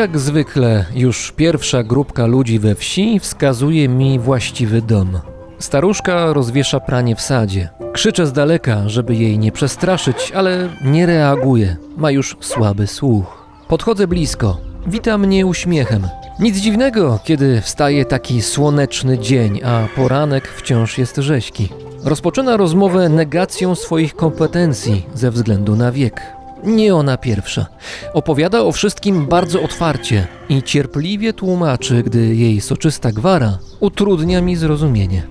[0.00, 5.18] Jak zwykle, już pierwsza grupka ludzi we wsi wskazuje mi właściwy dom.
[5.58, 7.68] Staruszka rozwiesza pranie w sadzie.
[7.92, 11.76] Krzyczę z daleka, żeby jej nie przestraszyć, ale nie reaguje.
[11.96, 13.46] Ma już słaby słuch.
[13.68, 14.60] Podchodzę blisko.
[14.86, 16.08] Wita mnie uśmiechem.
[16.38, 21.68] Nic dziwnego, kiedy wstaje taki słoneczny dzień, a poranek wciąż jest rzeźki.
[22.04, 26.39] Rozpoczyna rozmowę negacją swoich kompetencji ze względu na wiek.
[26.64, 27.66] Nie ona pierwsza.
[28.14, 35.22] Opowiada o wszystkim bardzo otwarcie i cierpliwie tłumaczy, gdy jej soczysta gwara utrudnia mi zrozumienie.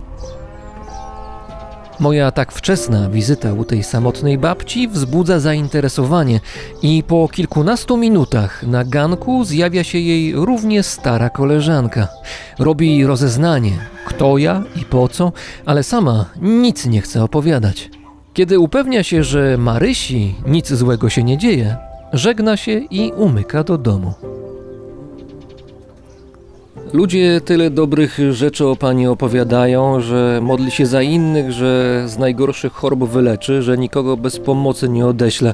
[2.00, 6.40] Moja tak wczesna wizyta u tej samotnej babci wzbudza zainteresowanie
[6.82, 12.08] i po kilkunastu minutach na ganku zjawia się jej równie stara koleżanka.
[12.60, 15.32] Robi rozeznanie, kto ja i po co,
[15.66, 17.99] ale sama nic nie chce opowiadać.
[18.40, 21.78] Kiedy upewnia się, że Marysi nic złego się nie dzieje,
[22.14, 24.14] żegna się i umyka do domu.
[26.94, 32.74] Ludzie tyle dobrych rzeczy o pani opowiadają, że modli się za innych, że z najgorszych
[32.74, 35.54] chorób wyleczy, że nikogo bez pomocy nie odeśle.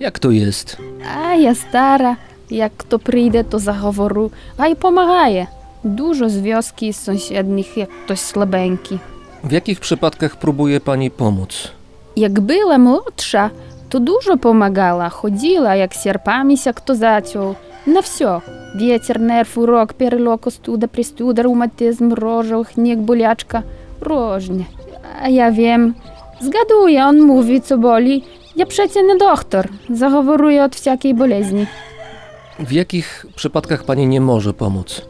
[0.00, 0.76] Jak to jest?
[1.16, 2.16] A ja stara,
[2.50, 5.46] jak kto przyjdzie, to zachoworu, a i pomagaje.
[5.84, 8.98] Dużo z wioski z sąsiednich, jak ktoś słabeńki.
[9.44, 11.81] W jakich przypadkach próbuje pani pomóc?
[12.15, 13.51] Як була молодша,
[13.89, 17.55] то дуже помагала, ходила, як сірпаміся, хто зацьов.
[17.85, 18.41] На все.
[18.75, 23.63] Вітер, нерв, урок, перелок, остуда, пристуда, ревматизм, рожа, хнік, болячка.
[24.01, 24.65] Różnie.
[25.23, 25.93] A ja wiem.
[26.41, 28.23] Zgaduję, on mówi, co boli.
[28.55, 29.67] Ja przecie nie doktor.
[29.89, 31.67] Zachoworuję od wsiakiej bolezni.
[32.59, 35.01] W jakich przypadkach pani nie może pomóc?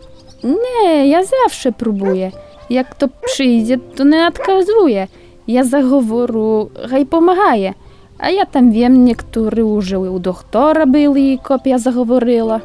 [0.43, 2.31] Nie, ja zawsze próbuję.
[2.69, 5.07] Jak kto przyjdzie, to nie odkazuję.
[5.47, 7.73] Ja zagoworu, haj pomagaje.
[8.19, 12.59] A ja tam wiem, niektórzy użyły u doktora byli i kopia zagoworила.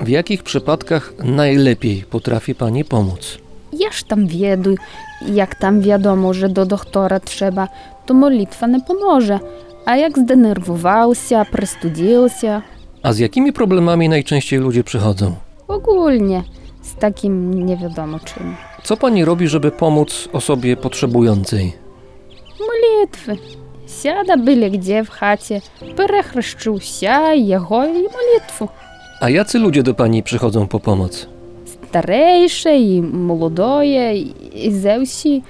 [0.00, 3.38] W jakich przypadkach najlepiej potrafi pani pomóc?
[3.72, 4.74] Я ж там wiedu,
[5.34, 7.68] jak tam wiadomo, że do doktora trzeba,
[8.06, 9.38] to modlitwa nie pomoże.
[9.86, 12.62] A jak zdenerwowałся, prestudziłся,
[13.02, 15.34] A z jakimi problemami najczęściej ludzie przychodzą?
[15.68, 16.42] ogólnie
[16.82, 18.56] z takim nie wiadomo czym.
[18.82, 21.72] Co pani robi, żeby pomóc osobie potrzebującej?
[22.96, 23.38] Молитви.
[23.86, 25.62] Сяда били где в хаті,
[25.96, 28.68] перехрещуся його і молитву.
[29.22, 31.26] A jacy ludzie do pani przychodzą po pomoc?
[31.66, 35.42] Старейше і молодоє, і зевсі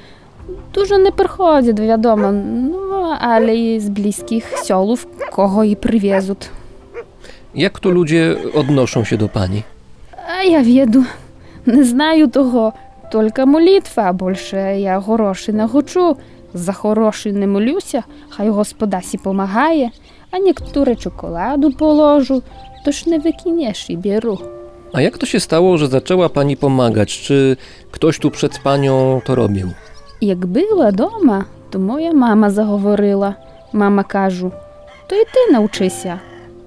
[0.75, 6.51] дуже не приходять, відомо, ну, але і з близьких сьолів кого і привезуть.
[7.55, 9.63] Jak tu ludzie odnoszą się do pani?
[10.39, 11.05] А я веду,
[11.67, 12.73] не знаю того,
[13.13, 16.17] тільки молитва, а більше я гроші не хочу.
[16.55, 19.91] За хороші не молюся, хай господа сі помагає,
[20.31, 22.43] а niektóre czekolaду положу,
[22.85, 24.39] то ж не викинеш і беру.
[24.93, 27.21] A jak to się stało, że zaczęła pani pomagać?
[27.21, 27.57] Czy
[27.91, 29.69] ktoś tu przed panią to robił?
[30.21, 33.35] Як була дома, то моя мама заговорила.
[33.73, 34.53] Мама кажу,
[35.07, 36.19] то й ти навчися.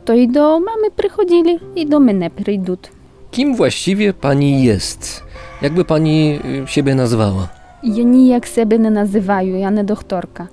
[0.04, 2.92] То й до мами приходили, і до мене прийдуть.
[3.32, 5.24] Kim właściwie pani jest?
[5.62, 7.50] Jakby pani y, siebie nazwała?
[7.84, 10.48] Я ніяк себе не називаю, я не докторка.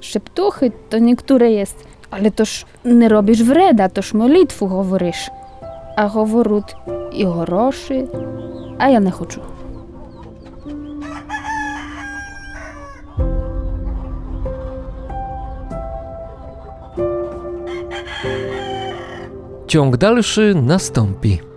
[0.00, 1.66] Шептухи то niektóre є,
[2.10, 5.30] але то ж не робиш вреда, то ж молитву говориш.
[5.96, 6.76] А говоруть
[7.12, 8.06] і гроші,
[8.78, 9.40] а я не хочу.
[19.66, 21.47] Ciąg dalszy nastąpi.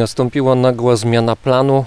[0.00, 1.84] Nastąpiła nagła zmiana planu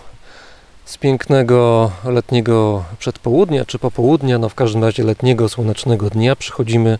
[0.85, 6.35] z pięknego letniego przedpołudnia czy popołudnia, no w każdym razie letniego, słonecznego dnia.
[6.35, 6.99] Przychodzimy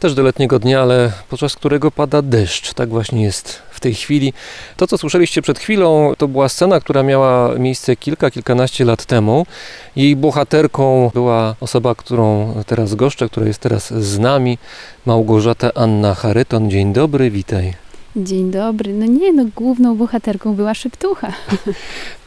[0.00, 2.74] też do letniego dnia, ale podczas którego pada deszcz.
[2.74, 4.32] Tak właśnie jest w tej chwili.
[4.76, 9.46] To, co słyszeliście przed chwilą, to była scena, która miała miejsce kilka, kilkanaście lat temu.
[9.96, 14.58] Jej bohaterką była osoba, którą teraz goszczę, która jest teraz z nami,
[15.06, 16.70] Małgorzata Anna Charyton.
[16.70, 17.85] Dzień dobry, witaj.
[18.16, 18.92] Dzień dobry.
[18.92, 21.32] No nie, no główną bohaterką była szeptucha.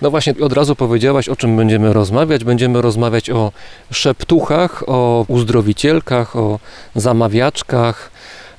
[0.01, 2.43] No właśnie, od razu powiedziałaś, o czym będziemy rozmawiać.
[2.43, 3.51] Będziemy rozmawiać o
[3.91, 6.59] szeptuchach, o uzdrowicielkach, o
[6.95, 8.11] zamawiaczkach,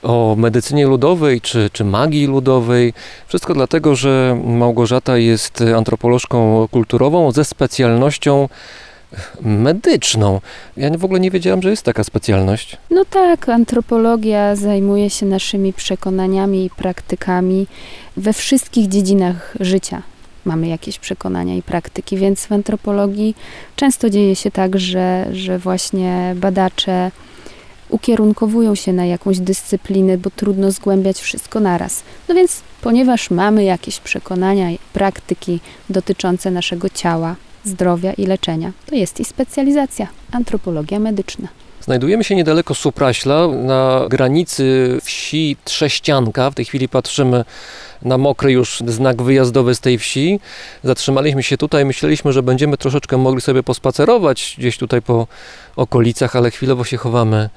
[0.02, 2.92] o medycynie ludowej czy, czy magii ludowej.
[3.26, 8.48] Wszystko dlatego, że Małgorzata jest antropolożką kulturową ze specjalnością
[9.40, 10.40] medyczną.
[10.76, 12.76] Ja w ogóle nie wiedziałam, że jest taka specjalność.
[12.90, 17.66] No tak, antropologia zajmuje się naszymi przekonaniami i praktykami
[18.16, 20.02] we wszystkich dziedzinach życia.
[20.44, 23.34] Mamy jakieś przekonania i praktyki, więc w antropologii
[23.76, 27.10] często dzieje się tak, że, że właśnie badacze
[27.88, 32.02] ukierunkowują się na jakąś dyscyplinę, bo trudno zgłębiać wszystko naraz.
[32.28, 38.94] No więc, ponieważ mamy jakieś przekonania i praktyki dotyczące naszego ciała, zdrowia i leczenia, to
[38.94, 41.48] jest i specjalizacja antropologia medyczna.
[41.80, 46.50] Znajdujemy się niedaleko Supraśla, na granicy wsi Trześcianka.
[46.50, 47.44] W tej chwili patrzymy
[48.02, 50.40] na mokry już znak wyjazdowy z tej wsi.
[50.84, 55.26] Zatrzymaliśmy się tutaj, myśleliśmy, że będziemy troszeczkę mogli sobie pospacerować gdzieś tutaj po
[55.76, 57.50] okolicach, ale chwilowo się chowamy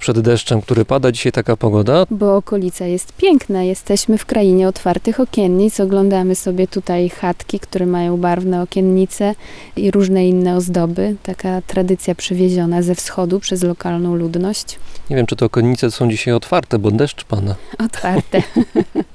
[0.00, 1.12] przed deszczem, który pada.
[1.12, 2.06] Dzisiaj taka pogoda.
[2.10, 3.62] Bo okolica jest piękna.
[3.62, 5.80] Jesteśmy w krainie otwartych okiennic.
[5.80, 9.34] Oglądamy sobie tutaj chatki, które mają barwne okiennice
[9.76, 11.16] i różne inne ozdoby.
[11.22, 14.78] Taka tradycja przywieziona ze wschodu przez lokalną ludność.
[15.10, 17.54] Nie wiem, czy te okiennice są dzisiaj otwarte, bo deszcz pada.
[17.78, 18.42] Otwarte.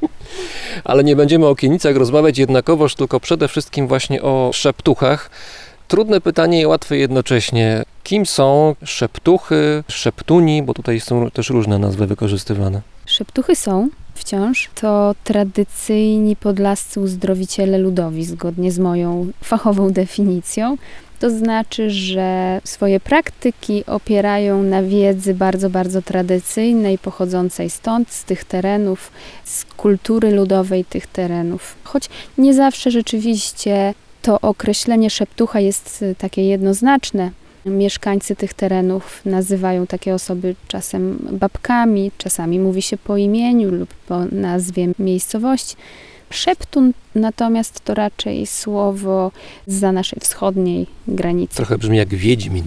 [0.83, 5.29] Ale nie będziemy o okienicach rozmawiać jednakowoż, tylko przede wszystkim właśnie o szeptuchach.
[5.87, 7.83] Trudne pytanie i łatwe jednocześnie.
[8.05, 12.81] Kim są szeptuchy, szeptuni, bo tutaj są też różne nazwy wykorzystywane.
[13.05, 14.69] Szeptuchy są wciąż.
[14.75, 20.77] To tradycyjni podlascy uzdrowiciele ludowi, zgodnie z moją fachową definicją.
[21.19, 28.43] To znaczy, że swoje praktyki opierają na wiedzy bardzo, bardzo tradycyjnej, pochodzącej stąd, z tych
[28.43, 29.11] terenów,
[29.43, 31.75] z kultury ludowej tych terenów.
[31.83, 37.31] Choć nie zawsze rzeczywiście to określenie szeptucha jest y, takie jednoznaczne.
[37.65, 44.25] Mieszkańcy tych terenów nazywają takie osoby czasem babkami, czasami mówi się po imieniu lub po
[44.25, 45.75] nazwie miejscowości.
[46.29, 49.31] Szeptun natomiast to raczej słowo
[49.67, 51.55] za naszej wschodniej granicy.
[51.55, 52.63] Trochę brzmi jak Wiedźmin.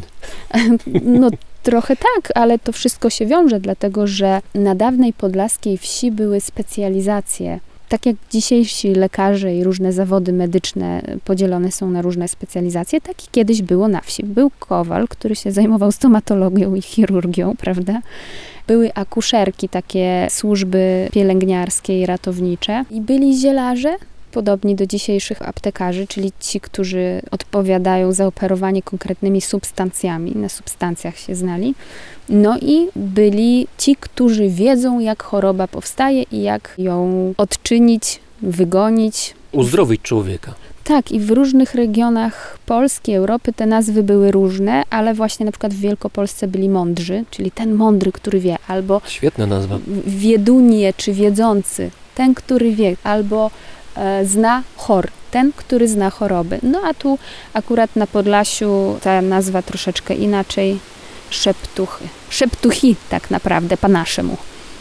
[1.02, 1.30] No
[1.62, 7.60] trochę tak, ale to wszystko się wiąże, dlatego że na dawnej podlaskiej wsi były specjalizacje.
[7.88, 13.28] Tak jak dzisiejsi lekarze i różne zawody medyczne podzielone są na różne specjalizacje, tak i
[13.30, 14.24] kiedyś było na wsi.
[14.24, 18.00] Był kowal, który się zajmował stomatologią i chirurgią, prawda?
[18.66, 22.84] Były akuszerki, takie służby pielęgniarskie i ratownicze.
[22.90, 23.96] I byli zielarze,
[24.28, 31.34] podobni do dzisiejszych aptekarzy, czyli ci, którzy odpowiadają za operowanie konkretnymi substancjami, na substancjach się
[31.34, 31.74] znali.
[32.28, 39.34] No i byli ci, którzy wiedzą, jak choroba powstaje i jak ją odczynić, wygonić.
[39.52, 40.54] Uzdrowić człowieka.
[40.84, 45.74] Tak, i w różnych regionach Polski, Europy te nazwy były różne, ale właśnie na przykład
[45.74, 49.78] w Wielkopolsce byli mądrzy, czyli ten mądry, który wie, albo Świetna nazwa.
[50.06, 53.50] wiedunie czy wiedzący, ten, który wie, albo
[54.24, 56.58] zna chor, ten, który zna choroby.
[56.62, 57.18] No a tu
[57.54, 60.78] akurat na Podlasiu ta nazwa troszeczkę inaczej,
[61.30, 62.08] szeptuchy.
[62.30, 64.36] Szeptuchi tak naprawdę, po naszemu.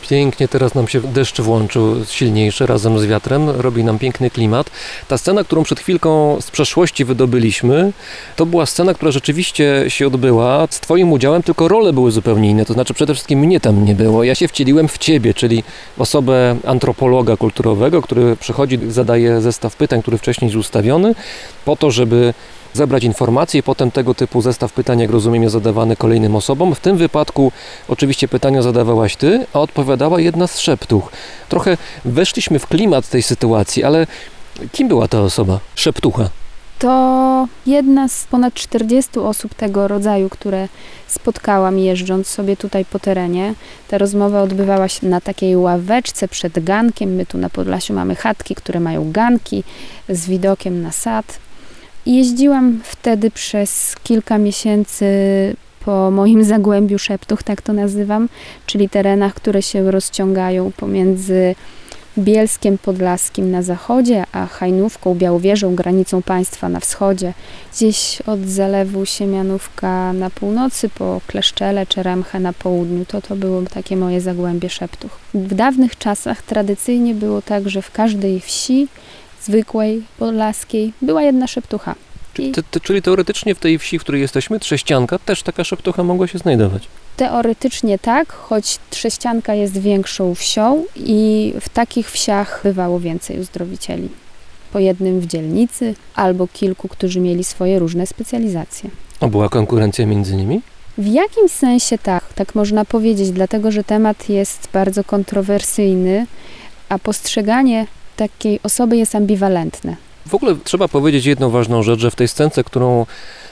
[0.10, 4.70] Pięknie teraz nam się deszcz włączył silniejszy razem z wiatrem, robi nam piękny klimat.
[5.08, 7.94] Ta scena, którą przed chwilką z przeszłości wydobyliśmy,
[8.36, 12.66] to była scena, która rzeczywiście się odbyła z Twoim udziałem, tylko role były zupełnie inne.
[12.66, 14.24] To znaczy przede wszystkim mnie tam nie było.
[14.24, 15.64] Ja się wcieliłem w Ciebie, czyli
[15.98, 21.16] osobę antropologa kulturowego, który przychodzi, zadaje zestaw pytań, który wcześniej jest ustawiony,
[21.66, 22.34] po to, żeby
[22.78, 26.76] zebrać informacje i potem tego typu zestaw pytań, jak rozumiem, jest zadawany kolejnym osobom.
[26.76, 27.52] W tym wypadku
[27.88, 31.12] oczywiście pytania zadawałaś ty, a odpowiadała jedna z szeptuch.
[31.50, 34.08] Trochę weszliśmy w klimat tej sytuacji, ale
[34.72, 35.60] kim była ta osoba?
[35.76, 36.30] Szeptucha.
[36.80, 40.68] To jedna z ponad 40 osób tego rodzaju, które
[41.08, 43.54] spotkałam jeżdżąc sobie tutaj po terenie.
[43.88, 47.16] Ta rozmowa odbywała się na takiej ławeczce przed gankiem.
[47.16, 49.64] My tu na Podlasiu mamy chatki, które mają ganki
[50.10, 51.40] z widokiem na sad.
[52.08, 55.06] Jeździłam wtedy przez kilka miesięcy
[55.86, 58.30] po moim zagłębiu szeptuch, tak to nazywam,
[58.66, 61.56] czyli terenach, które się rozciągają pomiędzy
[62.18, 67.34] Bielskiem Podlaskim na zachodzie, a Hajnówką, Białowieżą, granicą państwa na wschodzie.
[67.74, 73.06] Gdzieś od zalewu Siemianówka na północy, po Kleszczele czy Remchę na południu.
[73.06, 75.12] To to było takie moje zagłębie szeptuch.
[75.34, 78.88] W dawnych czasach tradycyjnie było tak, że w każdej wsi
[79.42, 81.96] zwykłej, podlaskiej była jedna szeptucha.
[82.40, 86.04] I Ty, ty, czyli teoretycznie w tej wsi, w której jesteśmy, Trześcianka, też taka szeptucha
[86.04, 86.88] mogła się znajdować.
[87.18, 94.10] Teoretycznie tak, choć Trześcianka jest większą wsią i w takich wsiach bywało więcej uzdrowicieli.
[94.74, 98.90] Po jednym w dzielnicy albo kilku, którzy mieli swoje różne specjalizacje.
[99.20, 100.62] A była konkurencja między nimi?
[100.98, 106.28] W jakimś sensie tak, tak można powiedzieć, dlatego że temat jest bardzo kontrowersyjny,
[106.90, 109.96] a postrzeganie takiej osoby jest ambiwalentne.
[110.28, 113.06] W ogóle trzeba powiedzieć jedną ważną rzecz, że w tej scence, którą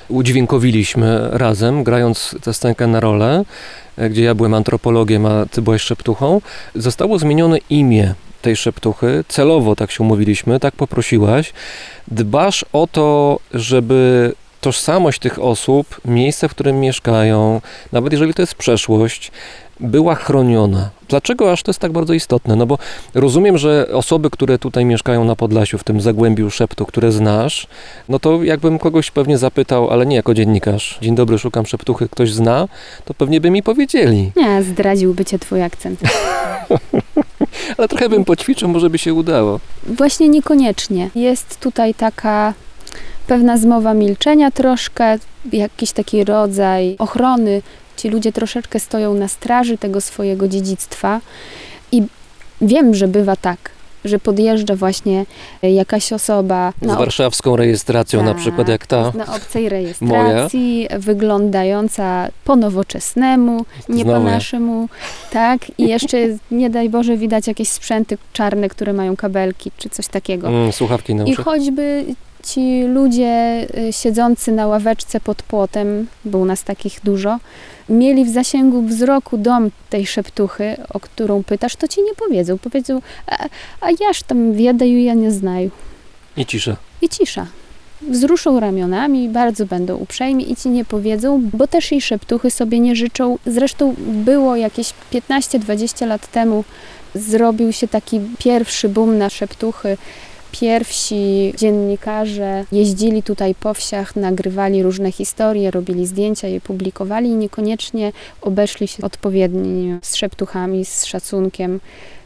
[0.07, 3.43] udźwiękowiliśmy razem, grając tę scenkę na rolę,
[3.97, 6.41] e, gdzie ja byłem antropologiem, a ty byłeś szeptuchą,
[6.75, 9.23] zostało zmienione imię tej szeptuchy.
[9.27, 11.53] Celowo tak się umówiliśmy, tak poprosiłaś.
[12.07, 18.55] Dbasz o to, żeby tożsamość tych osób, miejsce, w którym mieszkają, nawet jeżeli to jest
[18.55, 19.31] przeszłość,
[19.79, 20.89] była chroniona.
[21.09, 22.55] Dlaczego aż to jest tak bardzo istotne?
[22.55, 22.77] No bo
[23.13, 27.67] rozumiem, że osoby, które tutaj mieszkają na Podlasiu, w tym Zagłębiu Szeptu, które znasz,
[28.09, 32.33] no to jakbym kogoś pewnie zapytał, ale nie jako dziennikarz, dzień dobry, szukam szeptuchy, ktoś
[32.33, 32.67] zna,
[33.05, 34.31] to pewnie by mi powiedzieli.
[34.35, 35.99] Nie, zdradziłby cię twój akcent.
[37.77, 39.59] Ale trochę bym poćwiczył, może by się udało.
[39.83, 41.09] Właśnie niekoniecznie.
[41.15, 42.53] Jest tutaj taka
[43.27, 45.17] pewna zmowa milczenia troszkę,
[45.53, 47.61] jakiś taki rodzaj ochrony.
[47.97, 51.21] Ci ludzie troszeczkę stoją na straży tego swojego dziedzictwa
[51.91, 52.03] i
[52.61, 53.57] wiem, że bywa tak,
[54.05, 55.25] że podjeżdża właśnie
[55.63, 59.11] jakaś osoba Z ob- warszawską rejestracją na Tak, przykład jak ta.
[59.15, 64.33] na obcej rejestracji, wyglądająca po nowoczesnemu, nie po Znowu ja.
[64.33, 64.89] naszemu,
[65.31, 65.61] tak?
[65.77, 66.17] I jeszcze,
[66.51, 70.47] nie daj Boże, widać jakieś sprzęty czarne, które mają kabelki, czy coś takiego.
[70.47, 71.45] Mm, słuchawki na I uszach.
[71.45, 72.05] choćby
[72.45, 77.39] ci ludzie y, siedzący na ławeczce pod płotem, bo u nas takich dużo,
[77.89, 82.57] mieli w zasięgu wzroku dom tej szeptuchy, o którą pytasz, to ci nie powiedzą.
[82.57, 83.45] Powiedzą, a,
[83.81, 85.71] a jaż tam wiedaju, ja nie znaju.
[86.37, 86.75] I cisza.
[87.01, 87.47] I cisza.
[88.01, 92.95] Wzruszą ramionami, bardzo będą uprzejmi i ci nie powiedzą, bo też i szeptuchy sobie nie
[92.95, 93.37] życzą.
[93.45, 96.63] Zresztą było jakieś 15-20 lat temu,
[97.15, 99.97] zrobił się taki pierwszy boom na szeptuchy.
[100.61, 108.11] Pierwsi dziennikarze jeździli tutaj po wsiach, nagrywali różne historie, robili zdjęcia, je publikowali i niekoniecznie
[108.41, 111.79] obeszli się odpowiednio z szeptuchami, z szacunkiem,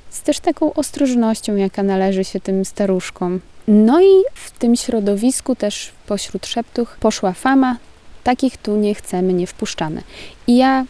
[0.09, 3.39] z też taką ostrożnością, jaka należy się tym staruszkom.
[3.67, 7.77] No i w tym środowisku też pośród szeptuch poszła fama,
[8.23, 10.01] takich tu nie chcemy, nie wpuszczamy.
[10.47, 10.85] I ja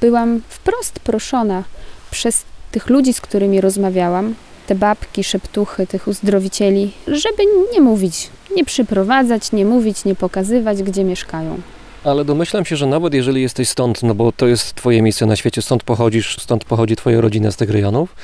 [0.00, 1.64] byłam wprost proszona
[2.10, 4.34] przez tych ludzi, z którymi rozmawiałam,
[4.68, 11.04] te babki, szeptuchy, tych uzdrowicieli, żeby nie mówić, nie przyprowadzać, nie mówić, nie pokazywać, gdzie
[11.04, 11.60] mieszkają.
[12.04, 15.36] Ale domyślam się, że nawet jeżeli jesteś stąd, no bo to jest twoje miejsce na
[15.36, 18.16] świecie, stąd pochodzisz, stąd pochodzi twoja rodzina z tych rejonów,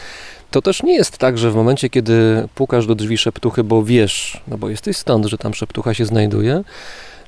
[0.51, 4.43] to też nie jest tak, że w momencie, kiedy pukasz do drzwi szeptuchy, bo wiesz,
[4.49, 6.65] no bo jesteś stąd, że tam szeptucha się znajduje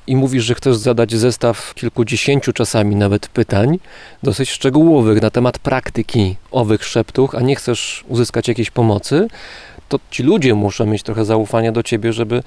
[0.07, 3.79] i mówisz, że chcesz zadać zestaw kilkudziesięciu czasami nawet pytań,
[4.23, 9.27] dosyć szczegółowych na temat praktyki owych szeptuch, a nie chcesz uzyskać jakiejś pomocy,
[9.89, 12.43] to ci ludzie muszą mieć trochę zaufania do ciebie, żeby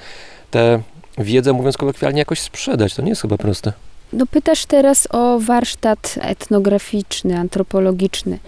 [0.50, 0.82] tę
[1.18, 2.94] wiedzę, mówiąc kolokwialnie, jakoś sprzedać.
[2.94, 3.72] To nie jest chyba proste.
[4.12, 8.38] No pytasz teraz o warsztat etnograficzny, antropologiczny.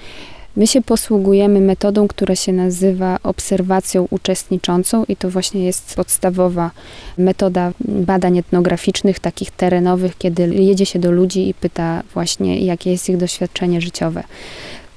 [0.56, 6.70] My się posługujemy metodą, która się nazywa obserwacją uczestniczącą i to właśnie jest podstawowa
[7.18, 13.08] metoda badań etnograficznych, takich terenowych, kiedy jedzie się do ludzi i pyta właśnie, jakie jest
[13.08, 14.24] ich doświadczenie życiowe.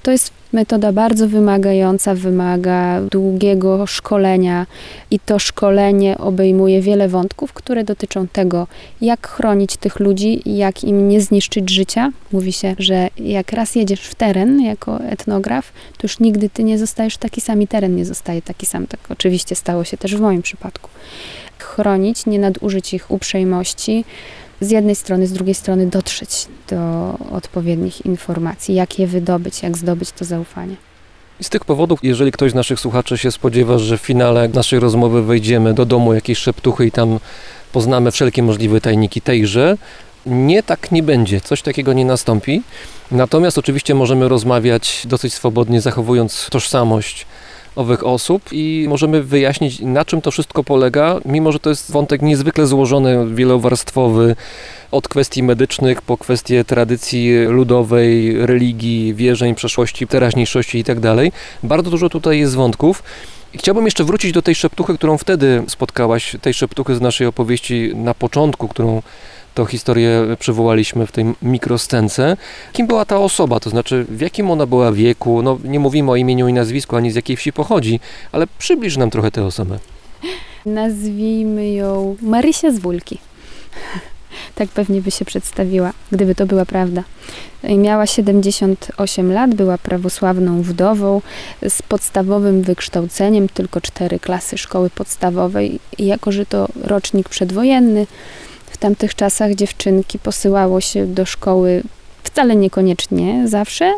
[0.06, 4.66] To jest metoda bardzo wymagająca, wymaga długiego szkolenia
[5.12, 8.68] i to szkolenie obejmuje wiele wątków, które dotyczą tego,
[9.02, 12.12] jak chronić tych ludzi, jak im nie zniszczyć życia.
[12.32, 16.78] Mówi się, że jak raz jedziesz w teren jako etnograf, to już nigdy ty nie
[16.78, 18.88] zostajesz taki sam i teren nie zostaje taki sam.
[18.88, 20.90] Tak oczywiście stało się też w moim przypadku.
[21.60, 24.06] Chronić, nie nadużyć ich uprzejmości,
[24.62, 30.12] z jednej strony, z drugiej strony dotrzeć do odpowiednich informacji, jak je wydobyć, jak zdobyć
[30.12, 30.76] to zaufanie.
[31.42, 35.24] Z tych powodów, jeżeli ktoś z naszych słuchaczy się spodziewa, że w finale naszej rozmowy
[35.24, 37.20] wejdziemy do domu jakiejś szeptuchy i tam
[37.72, 39.78] poznamy wszelkie możliwe tajniki tejże,
[40.26, 42.62] nie tak nie będzie, coś takiego nie nastąpi.
[43.12, 47.26] Natomiast oczywiście możemy rozmawiać dosyć swobodnie, zachowując tożsamość
[47.76, 52.22] owych osób i możemy wyjaśnić, na czym to wszystko polega, mimo że to jest wątek
[52.22, 54.36] niezwykle złożony, wielowarstwowy,
[54.92, 61.16] od kwestii medycznych po kwestie tradycji ludowej, religii, wierzeń, przeszłości, teraźniejszości itd.
[61.64, 63.04] Bardzo dużo tutaj jest wątków.
[63.56, 68.14] Chciałbym jeszcze wrócić do tej szeptuchy, którą wtedy spotkałaś, tej szeptuchy z naszej opowieści na
[68.14, 69.02] początku, którą
[69.56, 72.38] to historię przywołaliśmy w tej mikroscence.
[72.74, 75.42] Kim była ta osoba, to znaczy w jakim ona była wieku?
[75.42, 78.00] No, nie mówimy o imieniu i nazwisku, ani z jakiej wsi pochodzi,
[78.32, 79.80] ale przybliż nam trochę tę osobę.
[80.66, 83.18] Nazwijmy ją Marysia z Wólki.
[84.56, 87.04] Tak pewnie by się przedstawiła, gdyby to była prawda.
[87.64, 91.22] Miała 78 lat, była prawosławną wdową
[91.70, 95.80] z podstawowym wykształceniem, tylko cztery klasy szkoły podstawowej.
[95.98, 98.08] I jako, że to rocznik przedwojenny,
[98.68, 101.84] w tamtych czasach dziewczynki posyłało się do szkoły
[102.24, 103.94] wcale niekoniecznie zawsze,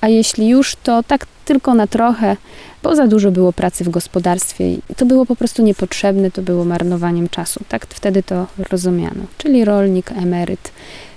[0.00, 2.36] a jeśli już, to tak tylko na trochę,
[2.82, 6.64] bo za dużo było pracy w gospodarstwie i to było po prostu niepotrzebne, to było
[6.64, 7.60] marnowaniem czasu.
[7.68, 9.22] Tak wtedy to rozumiano.
[9.38, 10.72] Czyli rolnik, emeryt,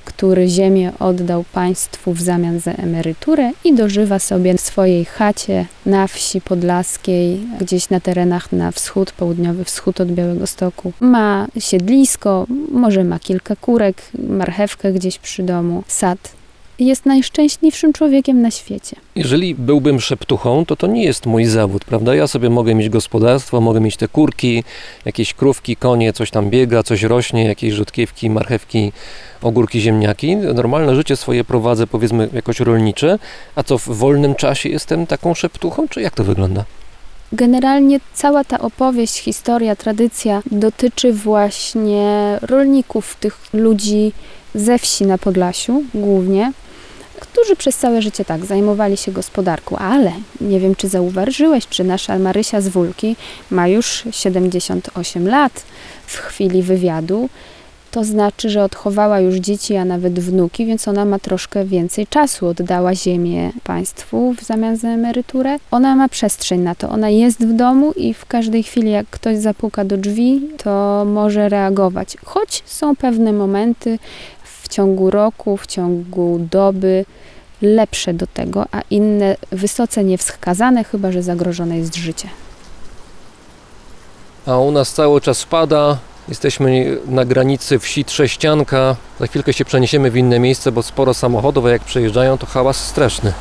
[0.05, 6.07] który ziemię oddał państwu w zamian za emeryturę i dożywa sobie w swojej chacie na
[6.07, 10.93] wsi podlaskiej, gdzieś na terenach na wschód, południowy wschód od Białego Stoku.
[10.99, 16.40] Ma siedlisko, może ma kilka kurek, marchewkę gdzieś przy domu, sad.
[16.79, 18.95] Jest najszczęśliwszym człowiekiem na świecie.
[19.15, 22.15] Jeżeli byłbym szeptuchą, to to nie jest mój zawód, prawda?
[22.15, 24.63] Ja sobie mogę mieć gospodarstwo, mogę mieć te kurki,
[25.05, 28.91] jakieś krówki, konie, coś tam biega, coś rośnie, jakieś rzutkiewki, marchewki,
[29.41, 30.35] ogórki, ziemniaki.
[30.35, 33.19] Normalne życie swoje prowadzę, powiedzmy, jakoś rolnicze.
[33.55, 36.65] A co, w wolnym czasie jestem taką szeptuchą, czy jak to wygląda?
[37.33, 44.11] Generalnie cała ta opowieść, historia, tradycja dotyczy właśnie rolników, tych ludzi
[44.55, 46.51] ze wsi na Podlasiu głównie,
[47.19, 50.11] którzy przez całe życie tak zajmowali się gospodarką, ale
[50.41, 53.15] nie wiem, czy zauważyłeś, czy nasza Marysia z Wólki
[53.51, 55.63] ma już 78 lat
[56.05, 57.29] w chwili wywiadu.
[57.91, 62.47] To znaczy, że odchowała już dzieci, a nawet wnuki, więc ona ma troszkę więcej czasu.
[62.47, 65.57] Oddała ziemię państwu w zamian za emeryturę.
[65.71, 66.89] Ona ma przestrzeń na to.
[66.89, 71.49] Ona jest w domu i w każdej chwili, jak ktoś zapuka do drzwi, to może
[71.49, 72.17] reagować.
[72.25, 73.99] Choć są pewne momenty
[74.71, 77.05] ciągu roku, w ciągu doby
[77.61, 82.29] lepsze do tego, a inne wysoce niewskazane, chyba że zagrożone jest życie.
[84.45, 85.97] A u nas cały czas pada.
[86.29, 88.95] Jesteśmy na granicy wsi Trześcianka.
[89.19, 92.87] Za chwilkę się przeniesiemy w inne miejsce, bo sporo samochodów, a jak przejeżdżają, to hałas
[92.87, 93.33] straszny.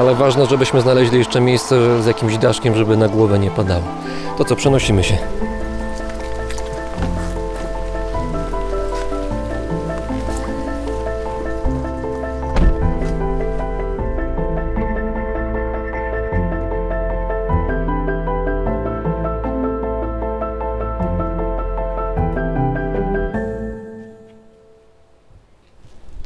[0.00, 3.82] Ale ważne, żebyśmy znaleźli jeszcze miejsce z jakimś daszkiem, żeby na głowę nie padało.
[4.38, 5.18] To co, przenosimy się.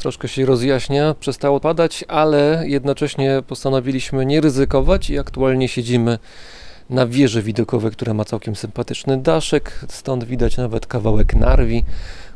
[0.04, 6.18] Troszkę się rozjaśnia, przestało padać, ale jednocześnie postanowiliśmy nie ryzykować i aktualnie siedzimy
[6.90, 9.84] na wieży widokowej, która ma całkiem sympatyczny daszek.
[9.88, 11.84] Stąd widać nawet kawałek narwi,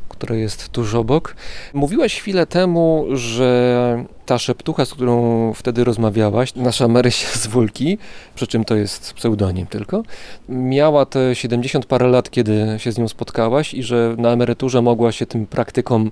[0.08, 1.36] która jest tuż obok.
[1.74, 7.98] Mówiłaś chwilę temu, że ta szeptucha, z którą wtedy rozmawiałaś, nasza Marysia z Wólki,
[8.34, 10.02] przy czym to jest pseudonim tylko,
[10.48, 15.12] miała te 70 parę lat, kiedy się z nią spotkałaś i że na emeryturze mogła
[15.12, 16.10] się tym praktykom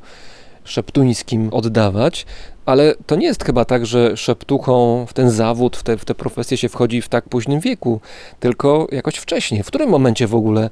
[0.67, 2.27] szeptuńskim oddawać,
[2.67, 6.57] ale to nie jest chyba tak, że szeptuchą w ten zawód, w tę te profesję
[6.57, 8.01] się wchodzi w tak późnym wieku,
[8.41, 9.63] tylko jakoś wcześniej.
[9.63, 10.71] W którym momencie w ogóle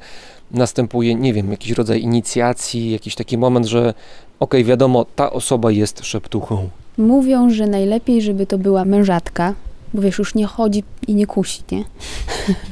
[0.51, 3.95] następuje, nie wiem, jakiś rodzaj inicjacji, jakiś taki moment, że
[4.41, 6.69] okej, wiadomo, ta osoba jest szeptuchą.
[6.99, 9.55] Mówią, że najlepiej, żeby to była mężatka,
[9.95, 11.85] bo wiesz, już nie chodzi i nie kusi, nie?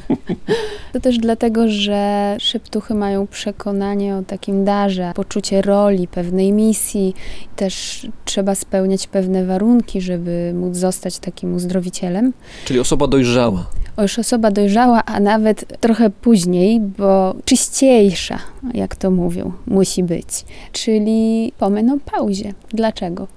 [0.93, 7.13] to też dlatego, że szeptuchy mają przekonanie o takim darze, poczucie roli, pewnej misji.
[7.55, 12.33] Też trzeba spełniać pewne warunki, żeby móc zostać takim uzdrowicielem.
[12.65, 13.65] Czyli osoba dojrzała.
[13.97, 18.39] O, już osoba dojrzała, a nawet trochę później, bo czyściejsza,
[18.73, 20.45] jak to mówią, musi być.
[20.71, 22.53] Czyli po menopauzie.
[22.69, 23.27] Dlaczego?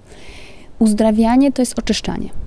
[0.78, 2.45] Uzdrawianie to jest oczyszczanie.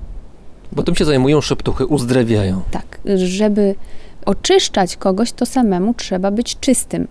[0.71, 2.61] Bo tym się zajmują szeptuchy, uzdrawiają.
[2.71, 3.75] Tak, żeby
[4.25, 7.07] oczyszczać kogoś, to samemu trzeba być czystym.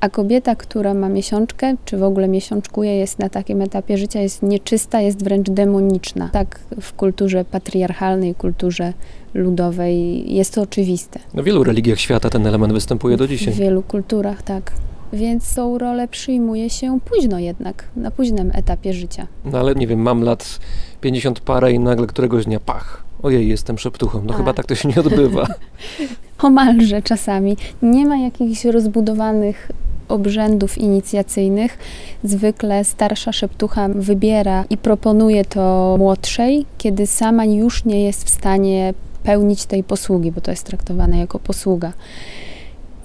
[0.00, 4.42] A kobieta, która ma miesiączkę, czy w ogóle miesiączkuje, jest na takim etapie życia, jest
[4.42, 6.28] nieczysta, jest wręcz demoniczna.
[6.28, 8.92] Tak w kulturze patriarchalnej, kulturze
[9.34, 11.20] ludowej jest to oczywiste.
[11.34, 13.54] W wielu religiach świata ten element występuje do dzisiaj.
[13.54, 14.72] W wielu kulturach, tak.
[15.14, 19.26] Więc tą rolę przyjmuje się późno jednak, na późnym etapie życia.
[19.44, 20.58] No ale nie wiem, mam lat
[21.00, 23.04] 50 parę i nagle któregoś dnia pach.
[23.22, 24.22] Ojej, jestem szeptuchą.
[24.24, 24.36] No A.
[24.36, 25.46] chyba tak to się nie odbywa.
[26.42, 27.56] Omalże czasami.
[27.82, 29.70] Nie ma jakichś rozbudowanych
[30.08, 31.78] obrzędów inicjacyjnych
[32.24, 38.94] zwykle starsza szeptucha wybiera i proponuje to młodszej, kiedy sama już nie jest w stanie
[39.22, 41.92] pełnić tej posługi, bo to jest traktowane jako posługa.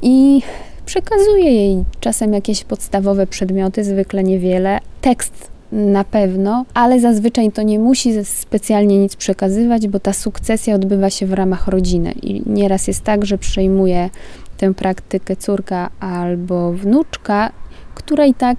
[0.02, 0.42] I
[0.90, 4.80] przekazuje jej czasem jakieś podstawowe przedmioty, zwykle niewiele.
[5.02, 11.10] Tekst na pewno, ale zazwyczaj to nie musi specjalnie nic przekazywać, bo ta sukcesja odbywa
[11.10, 12.12] się w ramach rodziny.
[12.12, 14.10] I nieraz jest tak, że przejmuje
[14.58, 17.52] tę praktykę córka albo wnuczka,
[17.96, 18.58] która i tak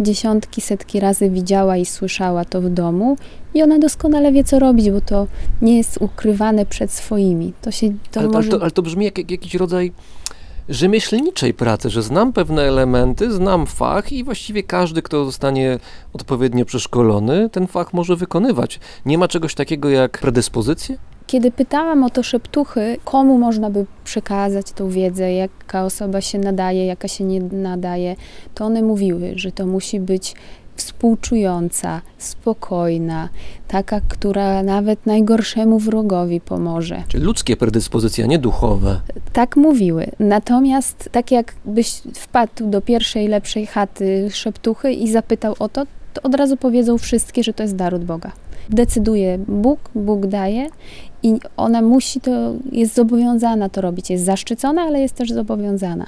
[0.00, 3.16] dziesiątki, setki razy widziała i słyszała to w domu
[3.54, 5.26] i ona doskonale wie, co robić, bo to
[5.62, 7.52] nie jest ukrywane przed swoimi.
[7.62, 8.38] To się, to ale, może...
[8.38, 9.92] ale, to, ale to brzmi jak, jak jakiś rodzaj
[10.72, 15.78] rzemieślniczej pracy, że znam pewne elementy, znam fach i właściwie każdy, kto zostanie
[16.12, 18.80] odpowiednio przeszkolony, ten fach może wykonywać.
[19.06, 20.98] Nie ma czegoś takiego jak predyspozycje?
[21.26, 26.86] Kiedy pytałam o to szeptuchy, komu można by przekazać tą wiedzę, jaka osoba się nadaje,
[26.86, 28.16] jaka się nie nadaje,
[28.54, 30.34] to one mówiły, że to musi być
[30.82, 33.28] współczująca, spokojna,
[33.68, 37.02] taka, która nawet najgorszemu wrogowi pomoże.
[37.08, 39.00] Czyli ludzkie predyspozycje, a nie duchowe.
[39.32, 40.06] Tak mówiły.
[40.18, 46.34] Natomiast tak jakbyś wpadł do pierwszej lepszej chaty szeptuchy i zapytał o to, to od
[46.34, 48.32] razu powiedzą wszystkie, że to jest dar od Boga.
[48.70, 50.66] Decyduje Bóg, Bóg daje
[51.22, 52.30] i ona musi to,
[52.72, 54.10] jest zobowiązana to robić.
[54.10, 56.06] Jest zaszczycona, ale jest też zobowiązana.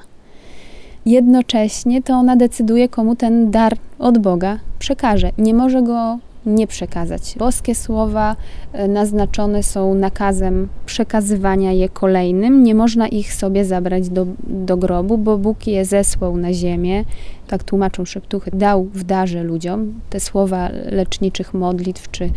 [1.06, 5.30] Jednocześnie to ona decyduje, komu ten dar od Boga przekaże.
[5.38, 7.34] Nie może go nie przekazać.
[7.38, 8.36] Boskie słowa
[8.72, 12.62] e, naznaczone są nakazem przekazywania je kolejnym.
[12.62, 17.04] Nie można ich sobie zabrać do, do grobu, bo Bóg je zesłał na ziemię.
[17.46, 18.50] Tak tłumaczą szeptuchy.
[18.54, 22.30] Dał w darze ludziom te słowa leczniczych modlitw czy,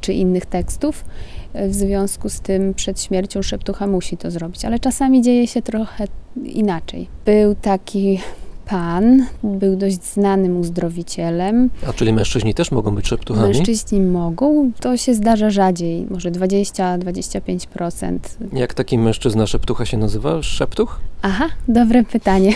[0.00, 1.04] czy innych tekstów.
[1.54, 6.06] W związku z tym przed śmiercią szeptucha musi to zrobić, ale czasami dzieje się trochę
[6.44, 7.08] inaczej.
[7.24, 8.20] Był taki
[8.66, 11.70] pan, był dość znanym uzdrowicielem.
[11.88, 13.46] A czyli mężczyźni też mogą być szeptuchami?
[13.46, 18.18] Mężczyźni mogą, to się zdarza rzadziej, może 20-25%.
[18.52, 20.42] Jak taki mężczyzna szeptucha się nazywa?
[20.42, 21.00] Szeptuch?
[21.22, 22.52] Aha, dobre pytanie.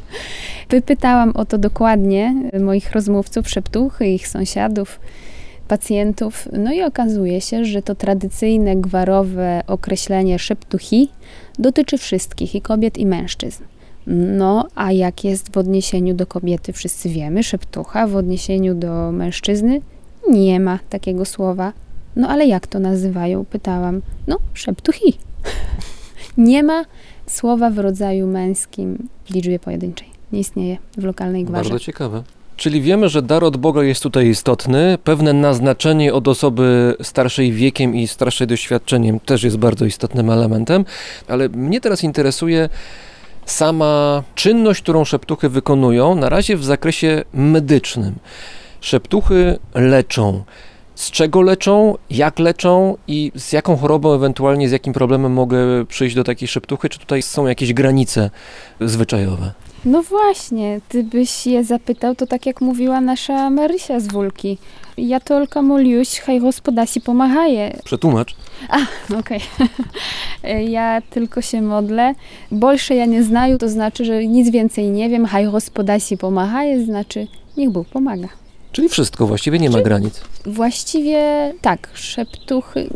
[0.70, 5.00] Wypytałam o to dokładnie moich rozmówców, szeptuchy, ich sąsiadów,
[5.70, 6.48] pacjentów.
[6.52, 11.08] No i okazuje się, że to tradycyjne gwarowe określenie szeptuchi
[11.58, 13.64] dotyczy wszystkich, i kobiet, i mężczyzn.
[14.06, 19.80] No, a jak jest w odniesieniu do kobiety, wszyscy wiemy, szeptucha, w odniesieniu do mężczyzny
[20.30, 21.72] nie ma takiego słowa.
[22.16, 23.44] No, ale jak to nazywają?
[23.44, 24.02] Pytałam.
[24.26, 25.18] No, szeptuchi.
[26.50, 26.84] nie ma
[27.26, 30.08] słowa w rodzaju męskim w liczbie pojedynczej.
[30.32, 31.70] Nie istnieje w lokalnej gwarze.
[31.70, 32.22] Bardzo ciekawe.
[32.60, 34.98] Czyli wiemy, że dar od Boga jest tutaj istotny.
[35.04, 40.84] Pewne naznaczenie od osoby starszej wiekiem i starszej doświadczeniem też jest bardzo istotnym elementem,
[41.28, 42.68] ale mnie teraz interesuje
[43.46, 48.14] sama czynność, którą szeptuchy wykonują, na razie w zakresie medycznym.
[48.80, 50.44] Szeptuchy leczą.
[50.94, 56.16] Z czego leczą, jak leczą i z jaką chorobą, ewentualnie z jakim problemem mogę przyjść
[56.16, 56.88] do takiej szeptuchy?
[56.88, 58.30] Czy tutaj są jakieś granice
[58.80, 59.52] zwyczajowe?
[59.84, 64.58] No właśnie, gdybyś je zapytał, to tak jak mówiła nasza Marysia z Wólki.
[64.96, 67.78] Ja tylko moliuś, haj gospodasi pomagaje.
[67.84, 68.36] Przetłumacz.
[68.68, 68.78] A,
[69.20, 69.40] okej.
[70.76, 72.14] ja tylko się modlę.
[72.50, 75.26] Bolsze ja nie znaju, to znaczy, że nic więcej nie wiem.
[75.26, 78.28] Haj gospodasi pomagaje, znaczy niech Bóg pomaga.
[78.72, 80.20] Czyli wszystko, właściwie nie ma granic.
[80.46, 82.88] Właściwie tak, szeptuchy.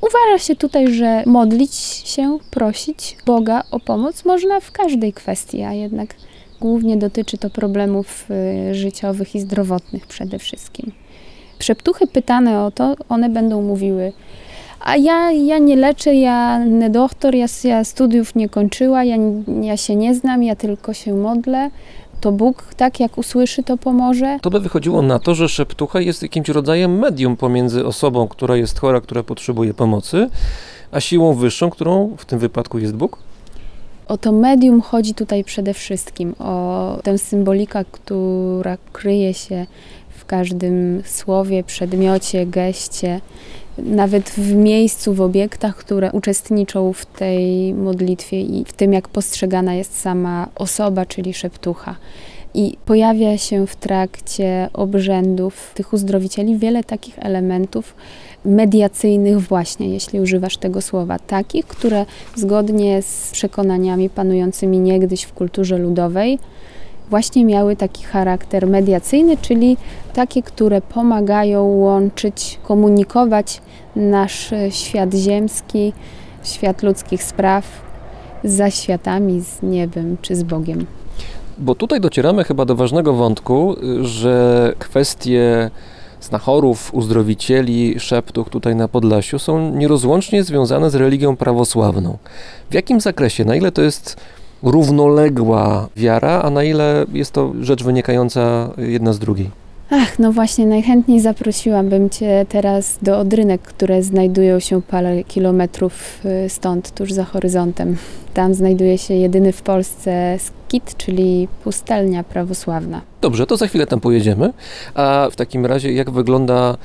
[0.00, 1.74] Uważa się tutaj, że modlić
[2.04, 6.14] się, prosić Boga o pomoc można w każdej kwestii, a jednak
[6.62, 8.26] głównie dotyczy to problemów
[8.70, 10.92] y, życiowych i zdrowotnych przede wszystkim.
[11.58, 14.12] Szeptuchy pytane o to, one będą mówiły,
[14.80, 19.16] a ja, ja nie leczę, ja nie doktor, ja, ja studiów nie kończyła, ja,
[19.62, 21.70] ja się nie znam, ja tylko się modlę.
[22.20, 24.38] To Bóg, tak jak usłyszy, to pomoże.
[24.42, 28.78] To by wychodziło na to, że szeptucha jest jakimś rodzajem medium pomiędzy osobą, która jest
[28.78, 30.28] chora, która potrzebuje pomocy,
[30.92, 33.18] a siłą wyższą, którą w tym wypadku jest Bóg?
[34.08, 39.66] O to medium chodzi tutaj przede wszystkim, o tę symbolikę, która kryje się
[40.08, 43.20] w każdym słowie, przedmiocie, geście,
[43.78, 49.74] nawet w miejscu, w obiektach, które uczestniczą w tej modlitwie i w tym, jak postrzegana
[49.74, 51.96] jest sama osoba, czyli szeptucha.
[52.54, 57.94] I pojawia się w trakcie obrzędów tych uzdrowicieli wiele takich elementów
[58.44, 65.78] mediacyjnych właśnie, jeśli używasz tego słowa, takich, które zgodnie z przekonaniami panującymi niegdyś w kulturze
[65.78, 66.38] ludowej
[67.10, 69.76] właśnie miały taki charakter mediacyjny, czyli
[70.14, 73.60] takie, które pomagają łączyć, komunikować
[73.96, 75.92] nasz świat ziemski,
[76.44, 77.64] świat ludzkich spraw
[78.44, 80.86] z zaświatami, z niebem czy z Bogiem.
[81.62, 85.70] Bo tutaj docieramy chyba do ważnego wątku, że kwestie
[86.20, 92.18] znachorów, uzdrowicieli, szeptuch tutaj na Podlasiu są nierozłącznie związane z religią prawosławną.
[92.70, 93.44] W jakim zakresie?
[93.44, 94.16] Na ile to jest
[94.62, 99.61] równoległa wiara, a na ile jest to rzecz wynikająca jedna z drugiej?
[99.94, 106.48] Ach, no właśnie, najchętniej zaprosiłabym Cię teraz do Odrynek, które znajdują się parę kilometrów y,
[106.48, 107.96] stąd, tuż za horyzontem.
[108.34, 113.00] Tam znajduje się jedyny w Polsce skit, czyli pustelnia prawosławna.
[113.20, 114.52] Dobrze, to za chwilę tam pojedziemy.
[114.94, 116.76] A w takim razie, jak wygląda,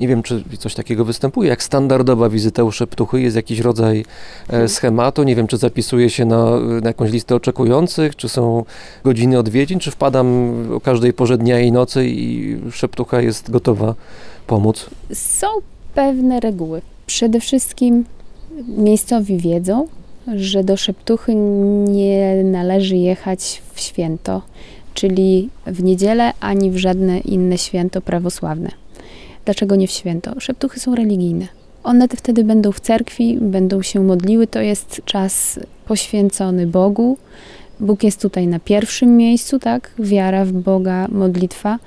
[0.00, 3.20] nie wiem, czy coś takiego występuje, jak standardowa wizyta u szeptuchy?
[3.20, 4.04] Jest jakiś rodzaj
[4.48, 5.22] e, schematu?
[5.22, 8.64] Nie wiem, czy zapisuję się na, na jakąś listę oczekujących, czy są
[9.04, 13.94] godziny odwiedzin, czy wpadam o każdej porze dnia i nocy i szeptucha jest gotowa
[14.46, 14.90] pomóc?
[15.12, 15.46] Są
[15.94, 16.82] pewne reguły.
[17.06, 18.04] Przede wszystkim
[18.68, 19.86] miejscowi wiedzą,
[20.36, 21.34] że do Szeptuchy
[21.88, 24.42] nie należy jechać w święto,
[24.94, 28.70] czyli w niedzielę ani w żadne inne święto prawosławne.
[29.44, 30.40] Dlaczego nie w święto?
[30.40, 31.46] Szeptuchy są religijne.
[31.84, 34.46] One te wtedy będą w cerkwi, będą się modliły.
[34.46, 37.16] To jest czas poświęcony Bogu.
[37.80, 39.90] Bóg jest tutaj na pierwszym miejscu, tak?
[39.98, 41.78] Wiara w Boga, modlitwa.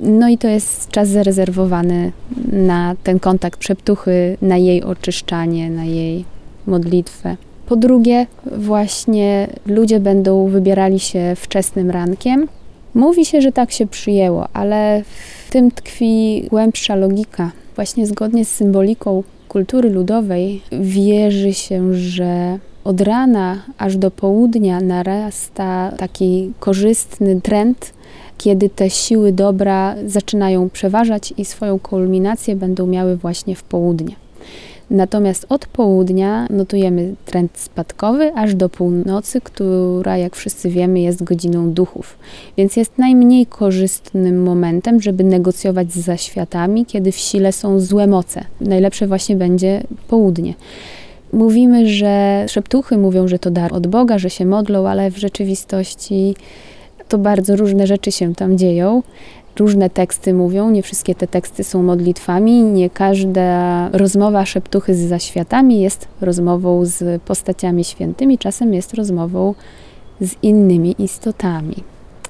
[0.00, 2.12] No i to jest czas zarezerwowany
[2.52, 6.24] na ten kontakt szeptuchy, na jej oczyszczanie, na jej
[6.66, 7.36] modlitwę.
[7.66, 8.26] Po drugie,
[8.56, 12.48] właśnie ludzie będą wybierali się wczesnym rankiem.
[12.94, 15.02] Mówi się, że tak się przyjęło, ale
[15.46, 17.50] w tym tkwi głębsza logika.
[17.76, 25.92] Właśnie zgodnie z symboliką kultury ludowej wierzy się, że od rana aż do południa narasta
[25.96, 27.92] taki korzystny trend,
[28.38, 34.14] kiedy te siły dobra zaczynają przeważać i swoją kulminację będą miały właśnie w południe.
[34.90, 41.70] Natomiast od południa notujemy trend spadkowy aż do północy, która, jak wszyscy wiemy, jest godziną
[41.70, 42.18] duchów.
[42.56, 48.44] Więc jest najmniej korzystnym momentem, żeby negocjować z zaświatami, kiedy w sile są złe moce.
[48.60, 50.54] Najlepsze właśnie będzie południe.
[51.32, 56.34] Mówimy, że szeptuchy mówią, że to dar od Boga, że się modlą, ale w rzeczywistości
[57.08, 59.02] to bardzo różne rzeczy się tam dzieją.
[59.58, 65.80] Różne teksty mówią, nie wszystkie te teksty są modlitwami, nie każda rozmowa szeptuchy z zaświatami
[65.80, 69.54] jest rozmową z postaciami świętymi, czasem jest rozmową
[70.20, 71.76] z innymi istotami.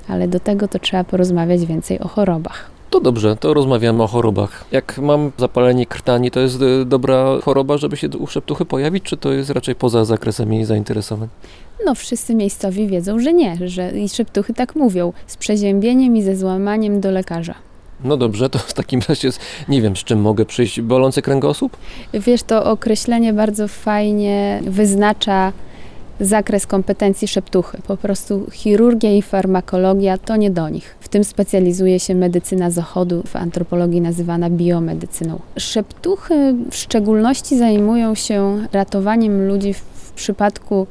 [0.08, 2.79] Ale do tego to trzeba porozmawiać więcej o chorobach.
[2.90, 4.64] To dobrze, to rozmawiamy o chorobach.
[4.72, 9.16] Jak mam zapalenie krtani, to jest y, dobra choroba, żeby się u szeptuchy pojawić, czy
[9.16, 11.28] to jest raczej poza zakresem jej zainteresowań?
[11.86, 16.36] No, wszyscy miejscowi wiedzą, że nie, że i szeptuchy tak mówią, z przeziębieniem i ze
[16.36, 17.54] złamaniem do lekarza.
[18.04, 19.30] No dobrze, to w takim razie
[19.68, 20.80] nie wiem, z czym mogę przyjść.
[20.80, 21.76] Bolący kręgosłup?
[22.14, 25.52] Wiesz, to określenie bardzo fajnie wyznacza
[26.20, 27.78] zakres kompetencji szeptuchy.
[27.86, 30.96] Po prostu chirurgia i farmakologia to nie do nich.
[31.00, 35.38] W tym specjalizuje się medycyna zachodu, w antropologii nazywana biomedycyną.
[35.58, 40.86] Szeptuchy w szczególności zajmują się ratowaniem ludzi w przypadku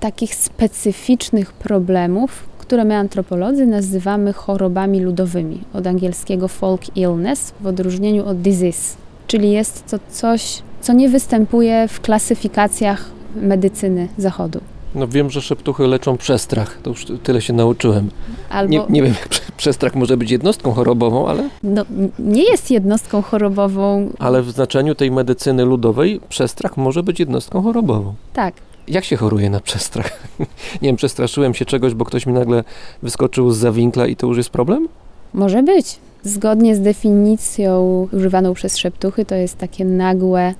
[0.00, 8.26] takich specyficznych problemów, które my antropolodzy nazywamy chorobami ludowymi, od angielskiego folk illness w odróżnieniu
[8.26, 8.96] od disease.
[9.26, 14.60] Czyli jest to coś, co nie występuje w klasyfikacjach medycyny zachodu.
[14.94, 18.10] No wiem, że szeptuchy leczą przestrach, to już tyle się nauczyłem.
[18.50, 21.84] Albo Nie, nie wiem, jak prze- przestrach może być jednostką chorobową, ale, no,
[22.18, 24.10] nie jest jednostką chorobową.
[24.18, 28.14] ale w znaczeniu tej medycyny ludowej przestrach może być jednostką chorobową.
[28.32, 28.54] Tak.
[28.88, 30.28] Jak się choruje na przestrach?
[30.82, 32.64] nie wiem, przestraszyłem się czegoś, bo ktoś mi nagle
[33.02, 34.88] wyskoczył z zawinkla i to już jest problem?
[35.34, 35.98] Może być.
[36.22, 40.54] Zgodnie z definicją używaną przez szeptuchy, to jest takie nagłe,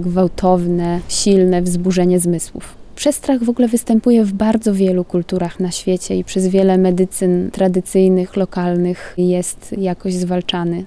[0.00, 2.74] gwałtowne, silne wzburzenie zmysłów.
[2.96, 8.36] Przestrach w ogóle występuje w bardzo wielu kulturach na świecie i przez wiele medycyn tradycyjnych,
[8.36, 10.84] lokalnych jest jakoś zwalczany.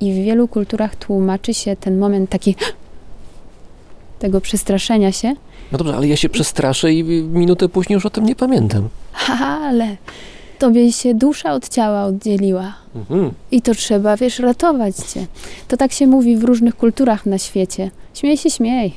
[0.00, 2.54] I w wielu kulturach tłumaczy się ten moment taki
[4.18, 5.34] tego przestraszenia się,
[5.72, 8.88] No dobrze, ale ja się przestraszę i minutę później już o tym nie pamiętam.
[9.62, 9.96] ale
[10.58, 12.74] tobie się dusza od ciała oddzieliła.
[12.96, 13.30] Mhm.
[13.50, 15.26] I to trzeba, wiesz, ratować cię.
[15.68, 17.90] To tak się mówi w różnych kulturach na świecie.
[18.14, 18.94] Śmiej się, śmiej.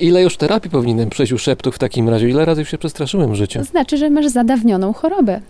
[0.00, 2.28] Ile już terapii powinienem przejść u szeptów w takim razie?
[2.28, 3.58] Ile razy już się przestraszyłem w życiu?
[3.58, 5.40] To znaczy, że masz zadawnioną chorobę.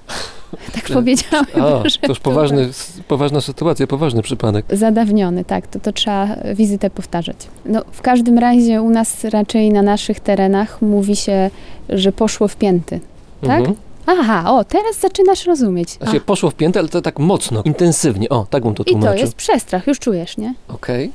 [0.74, 1.46] Tak Że- powiedziałem.
[1.54, 2.68] A, to już poważny,
[3.08, 4.64] poważna sytuacja, poważny przypadek.
[4.70, 7.36] Zadawniony, tak, to, to trzeba wizytę powtarzać.
[7.66, 11.50] No, w każdym razie u nas raczej na naszych terenach mówi się,
[11.88, 13.00] że poszło w pięty.
[13.40, 13.58] Tak?
[13.58, 13.76] Mhm.
[14.06, 15.96] Aha, o, teraz zaczynasz rozumieć.
[16.00, 18.28] A, Znaczy, poszło w piętę, ale to tak mocno, intensywnie.
[18.28, 19.18] O, tak bym to I to tłumaczył.
[19.20, 20.54] jest przestrach, już czujesz, nie?
[20.68, 21.10] Okej.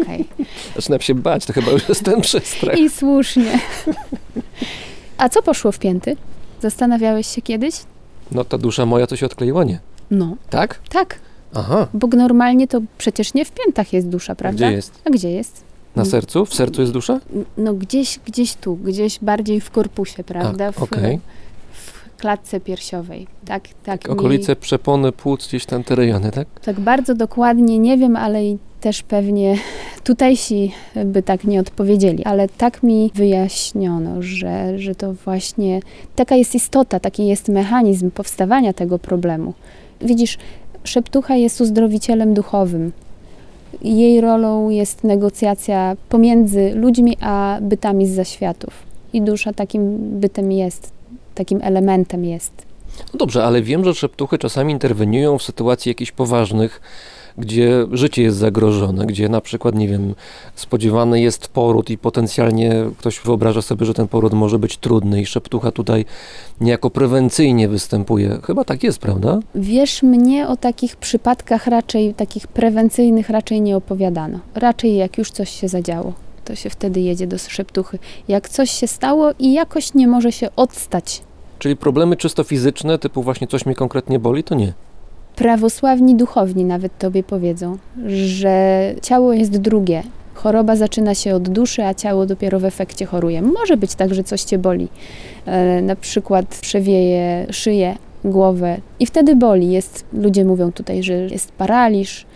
[0.00, 0.24] Okej.
[0.76, 2.78] Zaczynam się bać, to chyba już jest ten przestrach.
[2.78, 3.58] I słusznie.
[5.18, 6.16] A co poszło w pięty?
[6.60, 7.74] Zastanawiałeś się kiedyś?
[8.32, 9.78] No ta dusza moja to się odkleiła, nie?
[10.10, 10.80] No, Tak?
[10.88, 11.18] tak.
[11.54, 11.86] Aha.
[11.94, 14.66] Bo normalnie to przecież nie w piętach jest dusza, A prawda?
[14.66, 14.92] gdzie jest?
[15.04, 15.64] A gdzie jest?
[15.96, 16.46] Na sercu?
[16.46, 17.20] W sercu jest dusza?
[17.56, 20.66] No gdzieś, gdzieś tu, gdzieś bardziej w korpusie, prawda?
[20.66, 21.20] A, w, okej.
[22.24, 23.26] Klatce piersiowej.
[23.44, 24.04] Tak, tak.
[24.08, 26.48] mi- Okolice przepony, płuc, gdzieś tam te rejony, tak?
[26.64, 29.56] Tak bardzo dokładnie nie wiem, ale i też pewnie
[30.04, 30.72] tutejsi
[31.04, 35.80] by tak nie odpowiedzieli, ale tak mi wyjaśniono, że, że to właśnie
[36.16, 39.54] taka jest istota, taki jest mechanizm powstawania tego problemu.
[40.00, 40.38] Widzisz,
[40.84, 42.92] szeptucha jest uzdrowicielem duchowym.
[43.82, 48.74] Jej rolą jest negocjacja pomiędzy ludźmi a bytami z zaświatów.
[49.12, 50.92] I dusza takim bytem jest,
[51.34, 52.52] takim elementem jest.
[53.12, 56.80] No dobrze, ale wiem, że szeptuchy czasami interweniują w sytuacji jakichś poważnych,
[57.38, 60.14] gdzie życie jest zagrożone, gdzie na przykład, nie wiem,
[60.54, 65.26] spodziewany jest poród i potencjalnie ktoś wyobraża sobie, że ten poród może być trudny i
[65.26, 66.04] szeptucha tutaj
[66.60, 68.38] niejako prewencyjnie występuje.
[68.44, 69.40] Chyba tak jest, prawda?
[69.54, 74.38] Wiesz, mnie o takich przypadkach raczej, takich prewencyjnych raczej nie opowiadano.
[74.54, 76.12] Raczej jak już coś się zadziało,
[76.44, 77.98] to się wtedy jedzie do szeptuchy.
[78.28, 81.22] Jak coś się stało i jakoś nie może się odstać.
[81.58, 84.72] Czyli problemy czysto fizyczne, typu właśnie coś mnie konkretnie boli, to nie.
[85.36, 90.02] Prawosławni duchowni nawet tobie powiedzą, że ciało jest drugie.
[90.34, 93.42] Choroba zaczyna się od duszy, a ciało dopiero w efekcie choruje.
[93.42, 94.88] Może być tak, że coś cię boli.
[95.46, 99.70] E, na przykład przewieje szyję, głowę i wtedy boli.
[99.70, 102.26] Jest, ludzie mówią tutaj, że jest paraliż,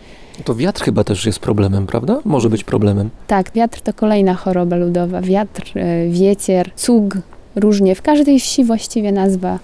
[0.43, 2.19] To wiatr chyba też jest problemem, prawda?
[2.25, 3.09] Może być problemem.
[3.27, 5.21] Tak, wiatr to kolejna choroba ludowa.
[5.21, 7.17] Wiatr, e, wiecier, cug,
[7.55, 7.95] różnie.
[7.95, 9.59] W każdej wsi właściwie nazwa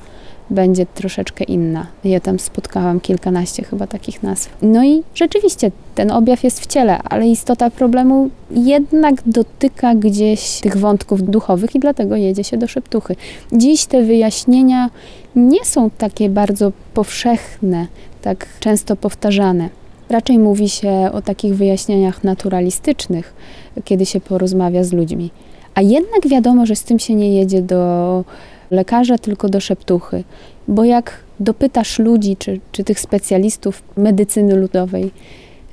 [0.49, 1.87] będzie troszeczkę inna.
[2.03, 4.49] Ja tam spotkałam kilkanaście chyba takich nazw.
[4.61, 10.77] No i rzeczywiście ten objaw jest w ciele, ale istota problemu jednak dotyka gdzieś tych
[10.77, 13.15] wątków duchowych i dlatego jedzie się do szeptuchy.
[13.53, 14.89] Dziś te wyjaśnienia
[15.35, 17.87] nie są takie bardzo powszechne,
[18.21, 19.69] tak często powtarzane.
[20.09, 23.33] Raczej mówi się o takich wyjaśnieniach naturalistycznych,
[23.83, 25.31] kiedy się porozmawia z ludźmi.
[25.75, 28.23] A jednak wiadomo, że z tym się nie jedzie do
[28.71, 30.23] lekarza, tylko do szeptuchy.
[30.67, 35.11] Bo jak dopytasz ludzi, czy, czy tych specjalistów medycyny ludowej,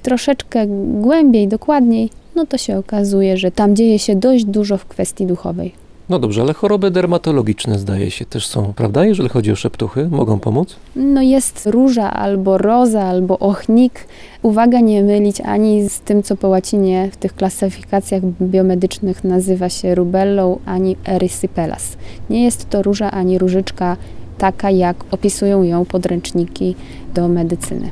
[0.03, 0.67] troszeczkę
[1.01, 5.82] głębiej, dokładniej, no to się okazuje, że tam dzieje się dość dużo w kwestii duchowej.
[6.09, 9.05] No dobrze, ale choroby dermatologiczne zdaje się też są, prawda?
[9.05, 10.77] Jeżeli chodzi o szeptuchy, mogą pomóc?
[10.97, 14.07] No jest róża albo roza, albo ochnik.
[14.43, 19.95] Uwaga, nie mylić ani z tym, co po łacinie w tych klasyfikacjach biomedycznych nazywa się
[19.95, 21.97] rubellą, ani erysypelas.
[22.31, 23.97] Nie jest to róża ani różyczka
[24.39, 26.75] taka, jak opisują ją podręczniki
[27.15, 27.91] do medycyny.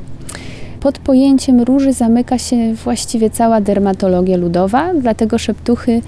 [0.81, 6.03] Pod pojęciem róży zamyka się właściwie cała dermatologia ludowa, dlatego szeptuchy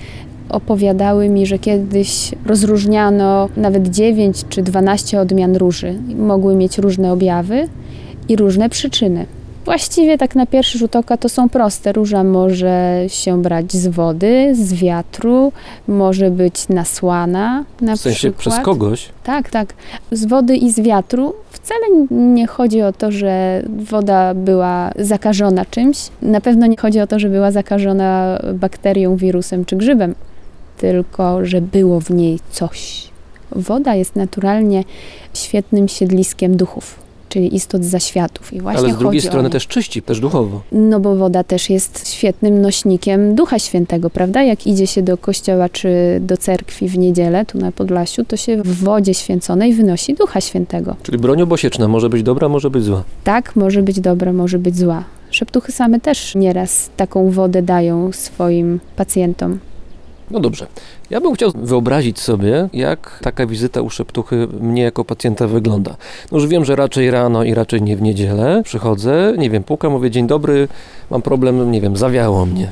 [0.52, 5.98] opowiadały mi, że kiedyś rozróżniano nawet 9 czy 12 odmian róży.
[6.16, 7.68] Mogły mieć różne objawy
[8.28, 9.26] i różne przyczyny.
[9.64, 11.92] Właściwie tak na pierwszy rzut oka to są proste.
[11.92, 15.52] Róża może się brać z wody, z wiatru,
[15.88, 18.40] może być nasłana na W sensie przykład.
[18.40, 19.08] przez kogoś.
[19.24, 19.74] Tak, tak.
[20.12, 21.32] Z wody i z wiatru.
[21.50, 21.80] Wcale
[22.10, 25.98] nie chodzi o to, że woda była zakażona czymś.
[26.22, 30.14] Na pewno nie chodzi o to, że była zakażona bakterią, wirusem czy grzybem,
[30.82, 33.08] tylko że było w niej coś.
[33.52, 34.84] Woda jest naturalnie
[35.34, 38.52] świetnym siedliskiem duchów, czyli istot zaświatów.
[38.52, 40.62] I właśnie Ale z drugiej strony też czyści, też duchowo.
[40.72, 44.42] No bo woda też jest świetnym nośnikiem Ducha Świętego, prawda?
[44.42, 45.88] Jak idzie się do kościoła czy
[46.20, 50.96] do cerkwi w niedzielę, tu na Podlasiu, to się w wodzie święconej wynosi Ducha Świętego.
[51.02, 53.04] Czyli broń obosieczna może być dobra, może być zła.
[53.24, 55.04] Tak, może być dobra, może być zła.
[55.30, 59.58] Szeptuchy same też nieraz taką wodę dają swoim pacjentom.
[60.32, 60.66] No dobrze.
[61.10, 65.96] Ja bym chciał wyobrazić sobie, jak taka wizyta u szeptuchy mnie jako pacjenta wygląda.
[66.32, 68.62] No już wiem, że raczej rano i raczej nie w niedzielę.
[68.64, 70.68] Przychodzę, nie wiem, pukam, mówię dzień dobry,
[71.10, 72.70] mam problem, nie wiem, zawiało mnie.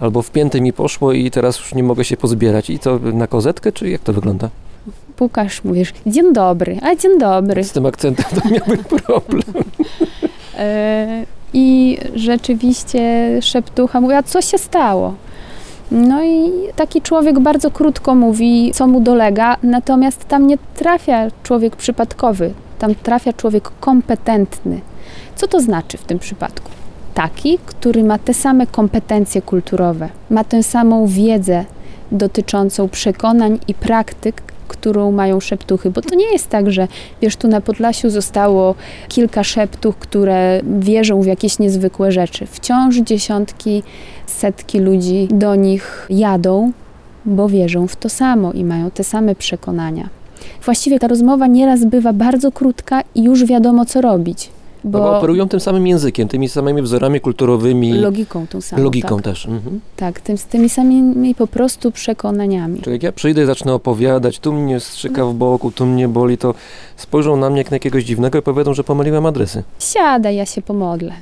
[0.00, 2.70] Albo w pięty mi poszło i teraz już nie mogę się pozbierać.
[2.70, 4.50] I to na kozetkę, czy jak to wygląda?
[5.16, 7.64] Pukasz, mówisz, dzień dobry, a dzień dobry.
[7.64, 9.64] Z tym akcentem to miałbym problem.
[10.58, 15.14] E, I rzeczywiście szeptucha mówi, a co się stało?
[15.90, 21.76] No i taki człowiek bardzo krótko mówi, co mu dolega, natomiast tam nie trafia człowiek
[21.76, 24.80] przypadkowy, tam trafia człowiek kompetentny.
[25.36, 26.70] Co to znaczy w tym przypadku?
[27.14, 31.64] Taki, który ma te same kompetencje kulturowe, ma tę samą wiedzę
[32.12, 36.88] dotyczącą przekonań i praktyk, którą mają szeptuchy, bo to nie jest tak, że
[37.22, 38.74] wiesz, tu na Podlasiu zostało
[39.08, 42.46] kilka szeptuch, które wierzą w jakieś niezwykłe rzeczy.
[42.46, 43.82] Wciąż dziesiątki,
[44.26, 46.72] setki ludzi do nich jadą
[47.24, 50.08] bo wierzą w to samo i mają te same przekonania.
[50.64, 54.50] Właściwie ta rozmowa nieraz bywa bardzo krótka i już wiadomo, co robić,
[54.84, 58.82] Bo, bo operują tym samym językiem, tymi samymi wzorami kulturowymi, logiką tą samą.
[58.82, 59.46] logiką tak, też.
[59.46, 59.80] Mhm.
[59.96, 62.80] tak tym, tymi samymi po prostu przekonaniami.
[62.80, 66.38] Czyli jak ja przyjdę i zacznę opowiadać, tu mnie strzyka w boku, tu mnie boli,
[66.38, 66.54] to
[66.96, 69.62] spojrzą na mnie jak na jakiegoś dziwnego i powiedzą, że pomyliłem adresy.
[69.78, 71.12] Siadaj, ja się pomodlę.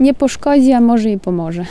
[0.00, 1.66] Nie poszkodzi, a może i pomoże.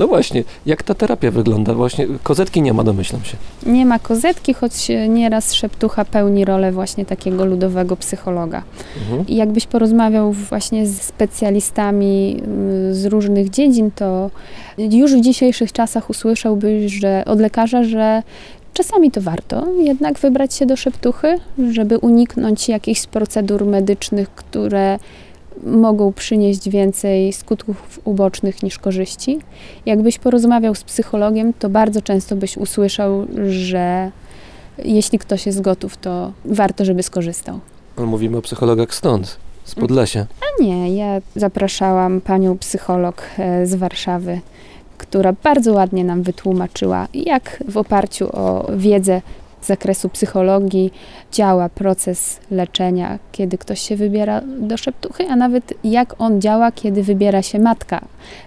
[0.00, 1.74] No właśnie, jak ta terapia wygląda?
[1.74, 3.36] Właśnie kozetki nie ma, domyślam się.
[3.66, 8.62] Nie ma kozetki, choć nieraz szeptucha pełni rolę właśnie takiego ludowego psychologa.
[9.02, 9.26] Mhm.
[9.26, 12.42] I jakbyś porozmawiał właśnie z specjalistami
[12.90, 14.30] y, z różnych dziedzin, to
[14.78, 18.22] już w dzisiejszych czasach usłyszałbyś że od lekarza, że
[18.74, 21.38] czasami to warto jednak wybrać się do szeptuchy,
[21.70, 24.98] żeby uniknąć jakichś procedur medycznych, które
[25.64, 29.38] mogą przynieść więcej skutków ubocznych niż korzyści.
[29.86, 34.10] Jakbyś porozmawiał z psychologiem, to bardzo często byś usłyszał, że
[34.84, 37.60] jeśli ktoś jest gotów, to warto, żeby skorzystał.
[37.96, 40.26] Ale Mówimy o psychologach stąd, z Podlasia.
[40.60, 44.40] Nie, ja zapraszałam panią psycholog e, z Warszawy,
[44.98, 49.22] która bardzo ładnie nam wytłumaczyła, jak w oparciu o wiedzę
[49.60, 50.92] z zakresu psychologii
[51.32, 57.02] działa proces leczenia, kiedy ktoś się wybiera do szeptuchy, a nawet jak on działa, kiedy
[57.02, 58.00] wybiera się matka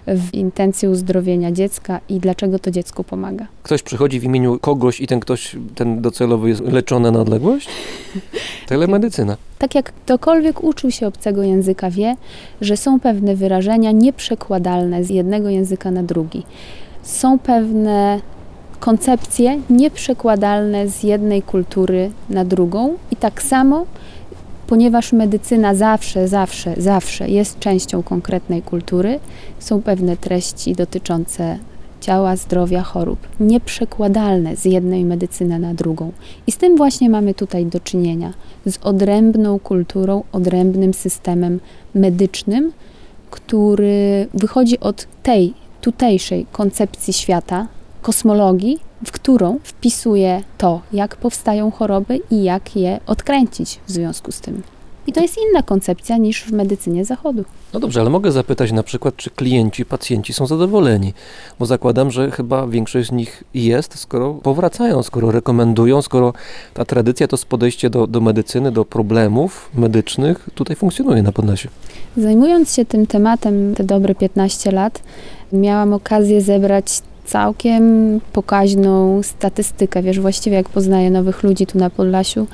[0.06, 3.46] w intencji uzdrowienia dziecka i dlaczego to dziecku pomaga.
[3.62, 7.68] Ktoś przychodzi w imieniu kogoś i ten ktoś, ten docelowy jest leczony na odległość?
[8.68, 9.36] Telemedycyna.
[9.58, 12.16] Tak jak ktokolwiek uczył się obcego języka, wie,
[12.60, 16.42] że są pewne wyrażenia nieprzekładalne z jednego języka na drugi.
[17.02, 18.20] Są pewne
[18.84, 23.86] koncepcje nieprzekładalne z jednej kultury na drugą, i tak samo,
[24.66, 29.20] ponieważ medycyna zawsze, zawsze, zawsze jest częścią konkretnej kultury,
[29.58, 31.58] są pewne treści dotyczące
[32.00, 36.12] ciała, zdrowia, chorób, nieprzekładalne z jednej medycyny na drugą.
[36.46, 38.32] I z tym właśnie mamy tutaj do czynienia
[38.66, 41.60] z odrębną kulturą, odrębnym systemem
[41.94, 42.72] medycznym,
[43.30, 47.66] który wychodzi od tej tutejszej koncepcji świata,
[48.04, 54.40] kosmologii, w którą wpisuje to, jak powstają choroby i jak je odkręcić w związku z
[54.40, 54.62] tym.
[55.06, 57.44] I to jest inna koncepcja niż w medycynie zachodu.
[57.72, 61.14] No dobrze, ale mogę zapytać na przykład, czy klienci, pacjenci są zadowoleni?
[61.58, 66.32] Bo zakładam, że chyba większość z nich jest, skoro powracają, skoro rekomendują, skoro
[66.74, 71.68] ta tradycja, to podejście do, do medycyny, do problemów medycznych tutaj funkcjonuje na Podlasiu.
[72.16, 75.02] Zajmując się tym tematem te dobre 15 lat,
[75.52, 80.02] miałam okazję zebrać całkiem pokaźną statystykę.
[80.02, 82.46] Wiesz, właściwie jak poznaję nowych ludzi tu na Podlasiu,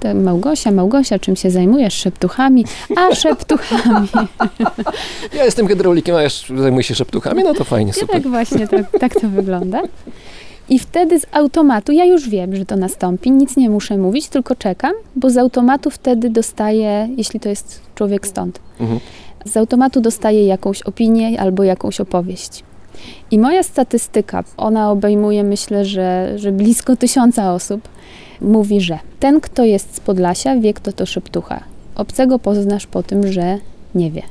[0.00, 1.94] to Małgosia, Małgosia, czym się zajmujesz?
[1.94, 2.64] Szeptuchami?
[2.96, 4.08] A, szeptuchami.
[5.34, 8.22] Ja jestem hydraulikiem, a jeszcze zajmuję się szeptuchami, no to fajnie, I super.
[8.22, 9.82] tak właśnie tak, tak to wygląda.
[10.68, 14.54] I wtedy z automatu, ja już wiem, że to nastąpi, nic nie muszę mówić, tylko
[14.56, 19.00] czekam, bo z automatu wtedy dostaję, jeśli to jest człowiek stąd, Mhm.
[19.44, 22.62] z automatu dostaję jakąś opinię albo jakąś opowieść.
[23.30, 27.88] I moja statystyka, ona obejmuje myślę, że, że blisko tysiąca osób,
[28.40, 31.60] mówi, że ten, kto jest z Podlasia, wie, kto to szeptucha.
[31.94, 33.58] Obcego poznasz po tym, że
[33.94, 34.22] nie wie.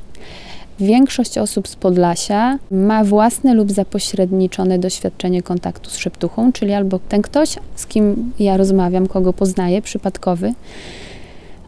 [0.80, 7.22] Większość osób z Podlasia ma własne lub zapośredniczone doświadczenie kontaktu z szeptuchą, czyli albo ten
[7.22, 10.54] ktoś, z kim ja rozmawiam, kogo poznaję, przypadkowy,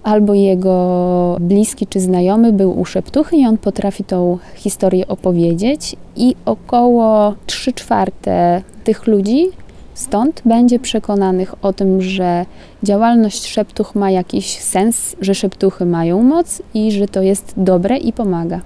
[0.02, 6.34] albo jego bliski czy znajomy był u szeptuchy i on potrafi tą historię opowiedzieć i
[6.44, 9.48] około 3 czwarte tych ludzi
[9.94, 12.46] stąd będzie przekonanych o tym, że
[12.82, 18.12] działalność szeptuch ma jakiś sens, że szeptuchy mają moc i że to jest dobre i
[18.12, 18.60] pomaga.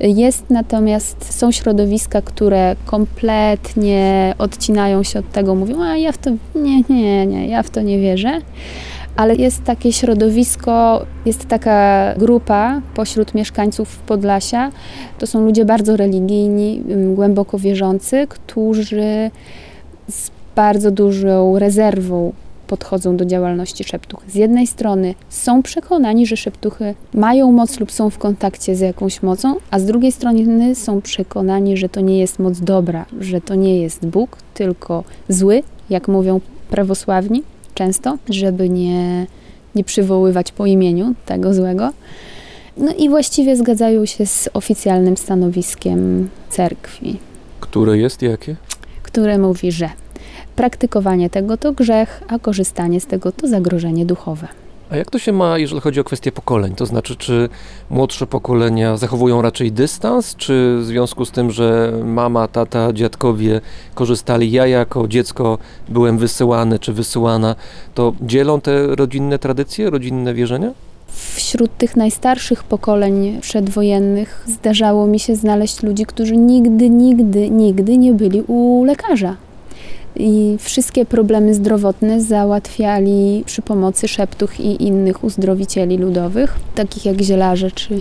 [0.00, 6.30] Jest natomiast, są środowiska, które kompletnie odcinają się od tego, mówią, a ja w to,
[6.54, 8.40] nie, nie, nie, ja w to nie wierzę.
[9.18, 14.72] Ale jest takie środowisko, jest taka grupa pośród mieszkańców Podlasia.
[15.18, 16.82] To są ludzie bardzo religijni,
[17.14, 19.30] głęboko wierzący, którzy
[20.08, 22.32] z bardzo dużą rezerwą
[22.66, 24.20] podchodzą do działalności szeptuch.
[24.28, 29.22] Z jednej strony są przekonani, że szeptuchy mają moc lub są w kontakcie z jakąś
[29.22, 33.54] mocą, a z drugiej strony są przekonani, że to nie jest moc dobra, że to
[33.54, 36.40] nie jest Bóg, tylko zły, jak mówią
[36.70, 37.42] prawosławni
[37.78, 39.26] często, żeby nie,
[39.74, 41.92] nie przywoływać po imieniu tego złego.
[42.76, 47.18] No i właściwie zgadzają się z oficjalnym stanowiskiem cerkwi
[47.60, 48.56] Które jest jakie?
[49.02, 49.90] które mówi, że
[50.56, 54.48] praktykowanie tego to grzech, a korzystanie z tego to zagrożenie duchowe.
[54.90, 56.74] A jak to się ma, jeżeli chodzi o kwestię pokoleń?
[56.74, 57.48] To znaczy, czy
[57.90, 63.60] młodsze pokolenia zachowują raczej dystans, czy w związku z tym, że mama, tata, dziadkowie
[63.94, 65.58] korzystali, ja jako dziecko
[65.88, 67.56] byłem wysyłany czy wysyłana,
[67.94, 70.70] to dzielą te rodzinne tradycje, rodzinne wierzenia?
[71.34, 78.12] Wśród tych najstarszych pokoleń przedwojennych zdarzało mi się znaleźć ludzi, którzy nigdy, nigdy, nigdy nie
[78.12, 79.36] byli u lekarza.
[80.18, 87.70] I wszystkie problemy zdrowotne załatwiali przy pomocy szeptuch i innych uzdrowicieli ludowych, takich jak zielarze
[87.70, 88.00] czy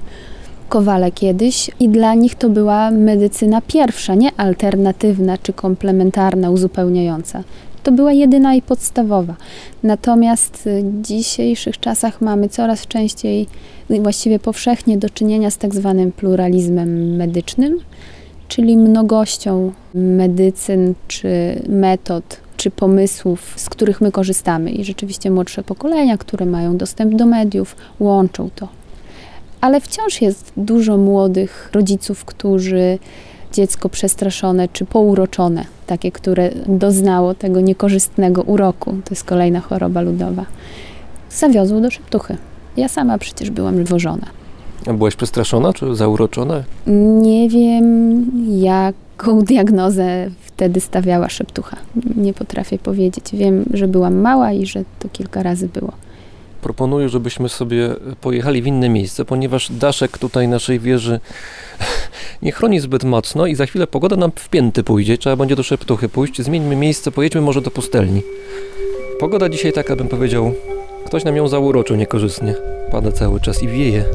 [0.69, 1.71] kowale kiedyś.
[1.79, 7.43] I dla nich to była medycyna pierwsza, nie alternatywna czy komplementarna, uzupełniająca.
[7.83, 9.35] To była jedyna i podstawowa.
[9.83, 13.47] Natomiast w dzisiejszych czasach mamy coraz częściej,
[13.89, 17.79] właściwie powszechnie do czynienia z tak zwanym pluralizmem medycznym,
[18.47, 24.71] czyli mnogością medycyn czy metod czy pomysłów, z których my korzystamy.
[24.71, 28.67] I rzeczywiście młodsze pokolenia, które mają dostęp do mediów, łączą to.
[29.61, 32.99] Ale wciąż jest dużo młodych rodziców, którzy
[33.53, 40.45] dziecko przestraszone czy pouroczone, takie, które doznało tego niekorzystnego uroku, to jest kolejna choroba ludowa,
[41.29, 42.37] zawiozło do szeptuchy.
[42.77, 44.36] Ja sama przecież byłam wożona.
[44.93, 46.63] Byłaś przestraszona czy zauroczona?
[47.21, 51.77] Nie wiem, jaką diagnozę wtedy stawiała szeptucha.
[52.15, 53.25] Nie potrafię powiedzieć.
[53.33, 55.91] Wiem, że byłam mała i że to kilka razy było.
[56.61, 61.19] Proponuję, żebyśmy sobie pojechali w inne miejsce, ponieważ daszek tutaj naszej wieży
[62.41, 65.17] nie chroni zbyt mocno i za chwilę pogoda nam w pięty pójdzie.
[65.17, 66.41] Trzeba będzie do szeptuchy pójść.
[66.41, 68.21] Zmieńmy miejsce, pojedźmy może do pustelni.
[69.19, 70.53] Pogoda dzisiaj taka, bym powiedział,
[71.05, 72.55] ktoś nam ją zauroczył niekorzystnie.
[72.91, 74.05] Pada cały czas i wieje.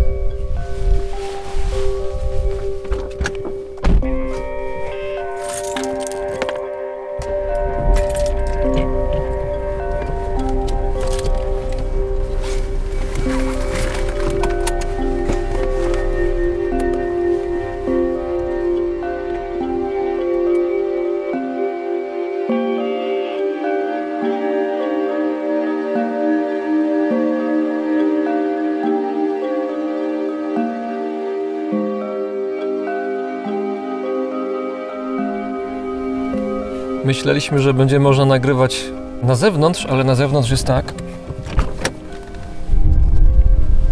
[37.13, 38.85] Myśleliśmy, że będzie można nagrywać
[39.23, 40.95] na zewnątrz, ale na zewnątrz jest tak.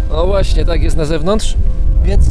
[0.09, 1.55] No właśnie, tak jest na zewnątrz,
[2.03, 2.25] więc.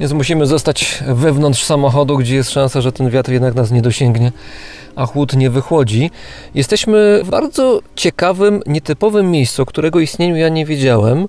[0.00, 4.32] Więc musimy zostać wewnątrz samochodu, gdzie jest szansa, że ten wiatr jednak nas nie dosięgnie,
[4.96, 6.10] a chłód nie wychłodzi.
[6.54, 11.26] Jesteśmy w bardzo ciekawym, nietypowym miejscu, którego istnieniu ja nie wiedziałem.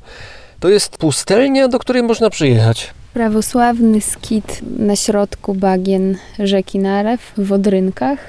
[0.59, 2.93] To jest pustelnia, do której można przyjechać.
[3.14, 8.20] Prawosławny skit na środku bagien rzeki Narew w Odrynkach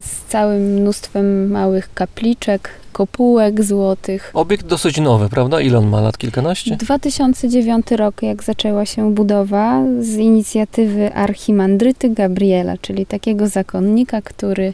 [0.00, 4.30] z całym mnóstwem małych kapliczek, kopułek złotych.
[4.34, 5.60] Obiekt dosyć nowy, prawda?
[5.60, 6.18] Ile on ma lat?
[6.18, 6.76] Kilkanaście?
[6.76, 14.72] 2009 rok, jak zaczęła się budowa, z inicjatywy archimandryty Gabriela, czyli takiego zakonnika, który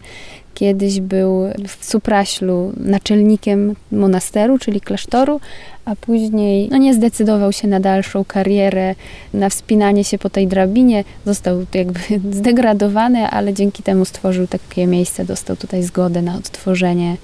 [0.59, 5.41] kiedyś był w Supraślu naczelnikiem monasteru, czyli klasztoru,
[5.85, 8.95] a później no, nie zdecydował się na dalszą karierę,
[9.35, 11.05] na wspinanie się po tej drabinie.
[11.27, 12.01] Został jakby
[12.39, 17.17] zdegradowany, ale dzięki temu stworzył takie miejsce, dostał tutaj zgodę na odtworzenie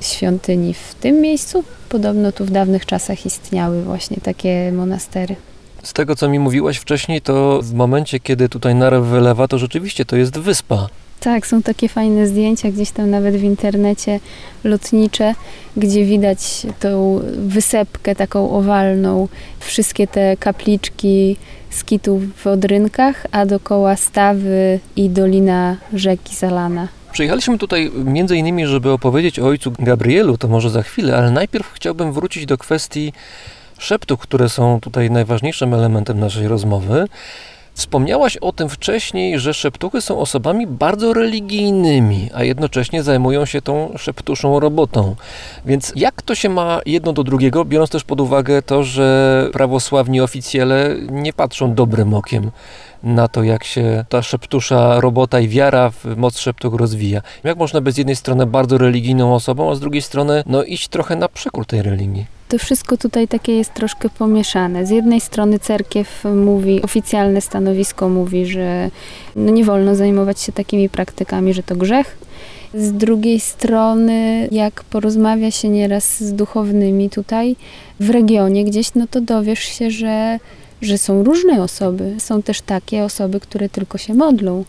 [0.00, 1.64] świątyni w tym miejscu.
[1.88, 5.36] Podobno tu w dawnych czasach istniały właśnie takie monastery.
[5.82, 10.04] Z tego, co mi mówiłaś wcześniej, to w momencie, kiedy tutaj narew wylewa, to rzeczywiście
[10.04, 10.88] to jest wyspa.
[11.22, 14.20] Tak, są takie fajne zdjęcia gdzieś tam nawet w internecie
[14.64, 15.34] lotnicze,
[15.76, 21.36] gdzie widać tą wysepkę taką owalną, wszystkie te kapliczki
[21.70, 26.88] skitów w Odrynkach, a dookoła stawy i dolina rzeki zalana.
[27.12, 31.72] Przyjechaliśmy tutaj między innymi, żeby opowiedzieć o ojcu Gabrielu, to może za chwilę, ale najpierw
[31.72, 33.12] chciałbym wrócić do kwestii
[33.78, 37.06] szeptów, które są tutaj najważniejszym elementem naszej rozmowy.
[37.74, 43.94] Wspomniałaś o tym wcześniej, że szeptuchy są osobami bardzo religijnymi, a jednocześnie zajmują się tą
[43.98, 45.16] szeptuszą robotą.
[45.66, 50.20] Więc jak to się ma jedno do drugiego, biorąc też pod uwagę to, że prawosławni
[50.20, 52.50] oficjele nie patrzą dobrym okiem
[53.02, 57.22] na to, jak się ta szeptusza robota i wiara w moc szeptuch rozwija.
[57.44, 60.88] Jak można być z jednej strony bardzo religijną osobą, a z drugiej strony no, iść
[60.88, 62.26] trochę na przekór tej religii?
[62.52, 64.86] To wszystko tutaj takie jest troszkę pomieszane.
[64.86, 68.90] Z jednej strony cerkiew mówi, oficjalne stanowisko mówi, że
[69.36, 72.18] no nie wolno zajmować się takimi praktykami, że to grzech.
[72.74, 77.56] Z drugiej strony, jak porozmawia się nieraz z duchownymi tutaj
[78.00, 80.38] w regionie gdzieś, no to dowiesz się, że
[80.82, 82.14] że są różne osoby.
[82.18, 84.64] Są też takie osoby, które tylko się modlą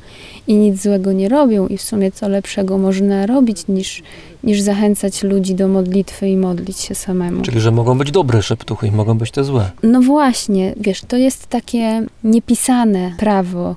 [0.47, 4.03] i nic złego nie robią, i w sumie co lepszego można robić niż,
[4.43, 7.41] niż zachęcać ludzi do modlitwy i modlić się samemu.
[7.41, 9.71] Czyli, że mogą być dobre szeptuchy i mogą być te złe.
[9.83, 13.75] No właśnie, wiesz, to jest takie niepisane prawo.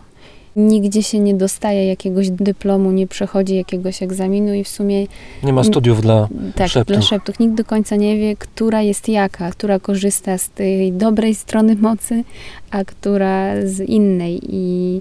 [0.56, 5.06] Nigdzie się nie dostaje jakiegoś dyplomu, nie przechodzi jakiegoś egzaminu i w sumie
[5.42, 6.28] Nie ma studiów dla...
[6.54, 6.96] tak, Szeptuch.
[6.96, 11.34] dla szeptuch nikt do końca nie wie, która jest jaka, która korzysta z tej dobrej
[11.34, 12.24] strony mocy,
[12.70, 14.40] a która z innej.
[14.48, 15.00] I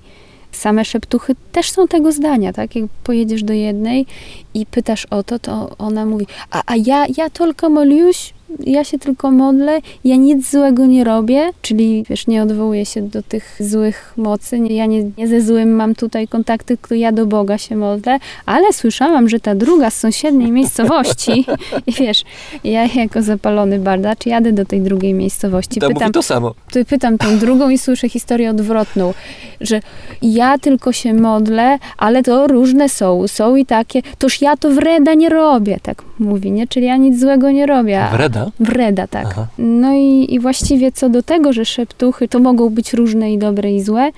[0.51, 2.75] same szeptuchy też są tego zdania, tak?
[2.75, 4.05] Jak pojedziesz do jednej
[4.53, 8.99] i pytasz o to, to ona mówi, a, a ja, ja tylko moliuś, ja się
[8.99, 14.13] tylko modlę, ja nic złego nie robię, czyli wiesz, nie odwołuję się do tych złych
[14.17, 18.19] mocy, ja nie, nie ze złym mam tutaj kontakty, tylko ja do Boga się modlę,
[18.45, 21.45] ale słyszałam, że ta druga z sąsiedniej miejscowości,
[21.87, 22.23] i wiesz,
[22.63, 26.53] ja jako zapalony bardacz jadę do tej drugiej miejscowości, To pytam, to samo.
[26.71, 29.13] ty pytam tą drugą i słyszę historię odwrotną,
[29.61, 29.79] że
[30.21, 35.13] ja tylko się modlę, ale to różne są, są i takie, toż ja to wreda
[35.13, 36.67] nie robię, tak mówi, nie?
[36.67, 38.01] Czyli ja nic złego nie robię.
[38.03, 38.51] a- Wreda?
[38.59, 39.25] Wreda, tak.
[39.27, 39.47] Aha.
[39.57, 43.73] No i, i właściwie co do tego, że szeptuchy to mogą być różne i dobre
[43.73, 44.11] i złe,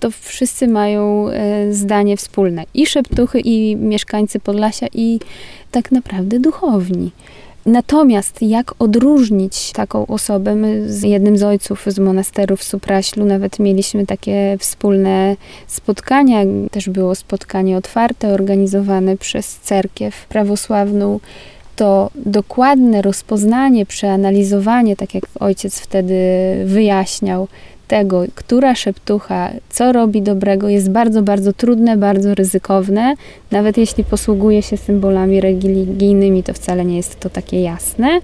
[0.00, 2.64] to wszyscy mają e, zdanie wspólne.
[2.74, 5.20] I szeptuchy, i mieszkańcy Podlasia, i
[5.70, 7.10] tak naprawdę duchowni.
[7.66, 10.54] Natomiast jak odróżnić taką osobę?
[10.54, 15.36] My z jednym z ojców z monasteru w Supraślu nawet mieliśmy takie wspólne
[15.66, 16.38] spotkania.
[16.70, 21.20] Też było spotkanie otwarte, organizowane przez cerkiew prawosławną
[21.76, 26.14] to dokładne rozpoznanie, przeanalizowanie, tak jak ojciec wtedy
[26.64, 27.48] wyjaśniał,
[27.88, 33.14] tego, która szeptucha, co robi dobrego, jest bardzo, bardzo trudne, bardzo ryzykowne.
[33.50, 38.20] Nawet jeśli posługuje się symbolami religijnymi, to wcale nie jest to takie jasne.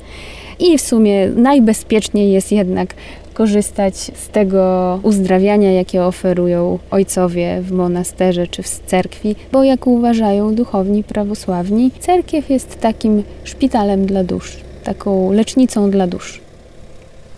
[0.59, 2.95] I w sumie najbezpieczniej jest jednak
[3.33, 10.55] korzystać z tego uzdrawiania, jakie oferują ojcowie w monasterze czy w cerkwi, bo jak uważają
[10.55, 16.41] duchowni prawosławni, cerkiew jest takim szpitalem dla dusz, taką lecznicą dla dusz.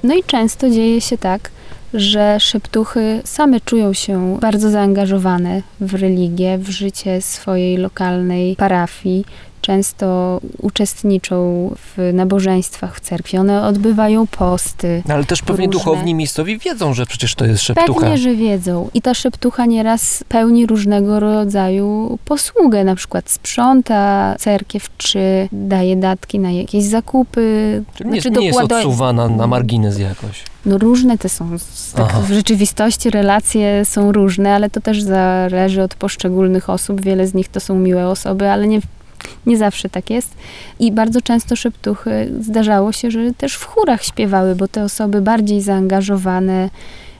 [0.05, 1.51] No i często dzieje się tak,
[1.95, 9.25] że szeptuchy same czują się bardzo zaangażowane w religię, w życie swojej lokalnej parafii.
[9.65, 13.39] Często uczestniczą w nabożeństwach w cerkwi.
[13.39, 15.03] One odbywają posty.
[15.09, 15.73] No, Ale też pewnie Różne.
[15.79, 18.01] duchowni miejscowi wiedzą, że przecież to jest szeptucha.
[18.01, 18.91] Pewnie, że wiedzą.
[18.95, 22.85] I ta szeptucha nieraz pełni różnego rodzaju posługę.
[22.85, 27.83] Na przykład sprząta cerkiew, czy daje datki na jakieś zakupy.
[27.95, 30.45] Czyli nie, Znaczy nie jest odsuwana na margines jakoś.
[30.67, 31.51] No różne te są.
[31.97, 37.01] Tak w rzeczywistości relacje są różne, ale to też zależy od poszczególnych osób.
[37.01, 38.81] Wiele z nich to są miłe osoby, ale nie,
[39.47, 40.35] nie zawsze tak jest.
[40.79, 45.61] I bardzo często szeptuchy zdarzało się, że też w chórach śpiewały, bo te osoby bardziej
[45.61, 46.71] zaangażowane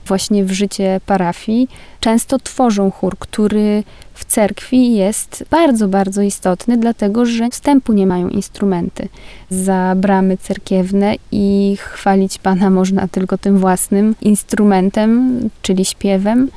[0.07, 1.67] właśnie w życie parafii
[1.99, 3.83] często tworzą chór, który
[4.13, 9.09] w cerkwi jest bardzo, bardzo istotny, dlatego że wstępu nie mają instrumenty
[9.49, 16.49] za bramy cerkiewne i chwalić Pana można tylko tym własnym instrumentem, czyli śpiewem,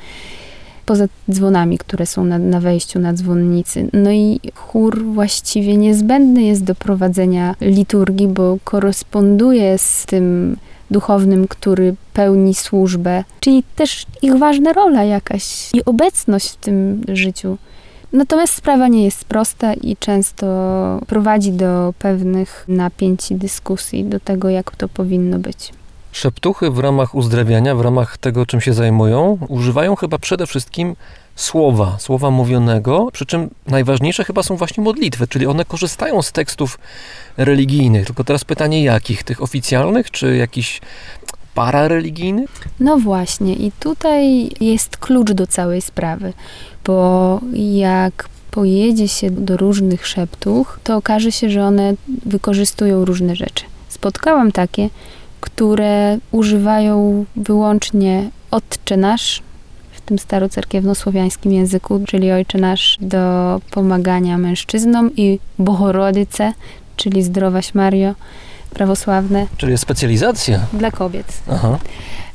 [0.89, 3.89] poza dzwonami, które są na, na wejściu na dzwonnicy.
[3.93, 10.57] No i chór właściwie niezbędny jest do prowadzenia liturgii, bo koresponduje z tym
[10.91, 17.57] duchownym, który pełni służbę, czyli też ich ważna rola jakaś i obecność w tym życiu.
[18.13, 20.45] Natomiast sprawa nie jest prosta i często
[21.07, 25.71] prowadzi do pewnych napięć i dyskusji, do tego, jak to powinno być.
[26.11, 30.95] Szeptuchy w ramach uzdrawiania, w ramach tego, czym się zajmują, używają chyba przede wszystkim
[31.35, 36.79] słowa, słowa mówionego, przy czym najważniejsze chyba są właśnie modlitwy, czyli one korzystają z tekstów
[37.37, 38.05] religijnych.
[38.05, 39.23] Tylko teraz pytanie jakich?
[39.23, 40.81] Tych oficjalnych, czy jakichś
[41.55, 42.49] parareligijnych?
[42.79, 46.33] No właśnie, i tutaj jest klucz do całej sprawy,
[46.85, 51.93] bo jak pojedzie się do różnych szeptuch, to okaże się, że one
[52.25, 53.65] wykorzystują różne rzeczy.
[53.89, 54.89] Spotkałam takie,
[55.41, 59.41] które używają wyłącznie Otcze Nasz,
[59.91, 66.53] w tym starocerkiewnosłowiańskim języku, czyli Ojcze Nasz do pomagania mężczyznom i Bohorodyce,
[66.95, 68.15] czyli Zdrowaś Mario,
[68.73, 70.59] prawosławne Czyli specjalizacja.
[70.73, 71.33] dla kobiet.
[71.51, 71.77] Aha.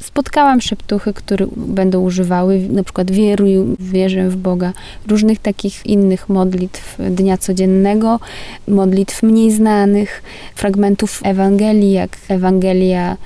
[0.01, 4.73] Spotkałam szeptuchy, które będą używały na przykład wieruj, wierzę w Boga,
[5.09, 8.21] różnych takich innych modlitw dnia codziennego,
[8.69, 10.23] modlitw mniej znanych,
[10.55, 13.17] fragmentów Ewangelii, jak Ewangelia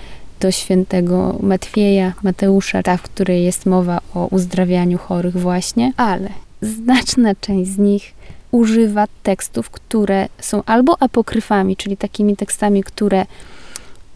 [0.41, 6.29] do świętego Matwieja, Mateusza, ta, w której jest mowa o uzdrawianiu chorych właśnie, ale
[6.63, 8.15] znaczna część z nich
[8.51, 13.27] używa tekstów, które są albo apokryfami, czyli takimi tekstami, które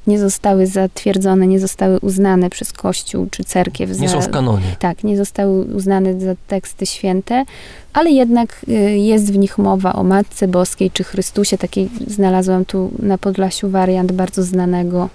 [0.07, 4.77] nie zostały zatwierdzone, nie zostały uznane przez Kościół czy cerkiew Nie za, są w kanonie.
[4.79, 7.45] tak, nie zostały uznane za teksty święte,
[7.93, 11.59] ale jednak y, jest w nich mowa o Matce Boskiej czy Chrystusie.
[11.59, 15.09] Taki znalazłam tu na Podlasiu wariant bardzo znanego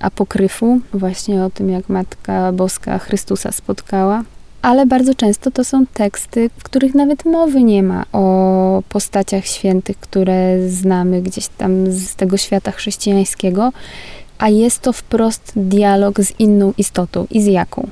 [0.00, 4.22] apokryfu, właśnie o tym, jak Matka Boska Chrystusa spotkała.
[4.62, 9.98] Ale bardzo często to są teksty, w których nawet mowy nie ma o postaciach świętych,
[9.98, 13.72] które znamy gdzieś tam z tego świata chrześcijańskiego,
[14.38, 17.26] a jest to wprost dialog z inną istotą.
[17.30, 17.88] I z jaką?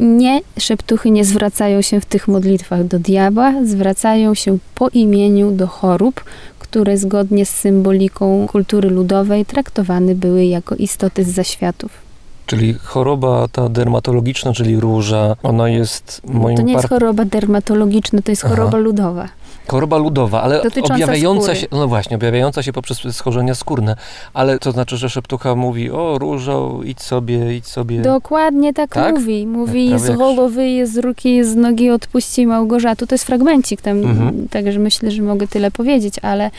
[0.00, 5.66] Nie, szeptuchy nie zwracają się w tych modlitwach do diabła, zwracają się po imieniu do
[5.66, 6.24] chorób,
[6.58, 12.11] które zgodnie z symboliką kultury ludowej traktowane były jako istoty z zaświatów.
[12.46, 18.22] Czyli choroba ta dermatologiczna, czyli róża, ona jest moim to nie jest par- choroba dermatologiczna,
[18.22, 18.54] to jest Aha.
[18.56, 19.28] choroba ludowa.
[19.68, 21.56] Choroba ludowa, ale Dotycząca objawiająca skóry.
[21.60, 23.96] się, no właśnie, objawiająca się poprzez schorzenia skórne.
[24.34, 28.00] Ale to znaczy, że szeptucha mówi, o różo, idź sobie, idź sobie.
[28.00, 29.14] Dokładnie tak, Tak?
[29.14, 29.46] mówi.
[29.46, 33.06] Mówi prawie z głowy, z ruki, z nogi odpuści Małgorzatu.
[33.06, 34.48] To jest fragmencik tam, Mhm.
[34.48, 36.50] także myślę, że mogę tyle powiedzieć, ale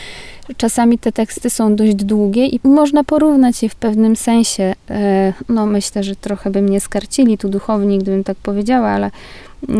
[0.57, 4.73] czasami te teksty są dość długie i można porównać je w pewnym sensie.
[4.89, 9.11] E, No myślę, że trochę by mnie skarcili tu duchowni, gdybym tak powiedziała, ale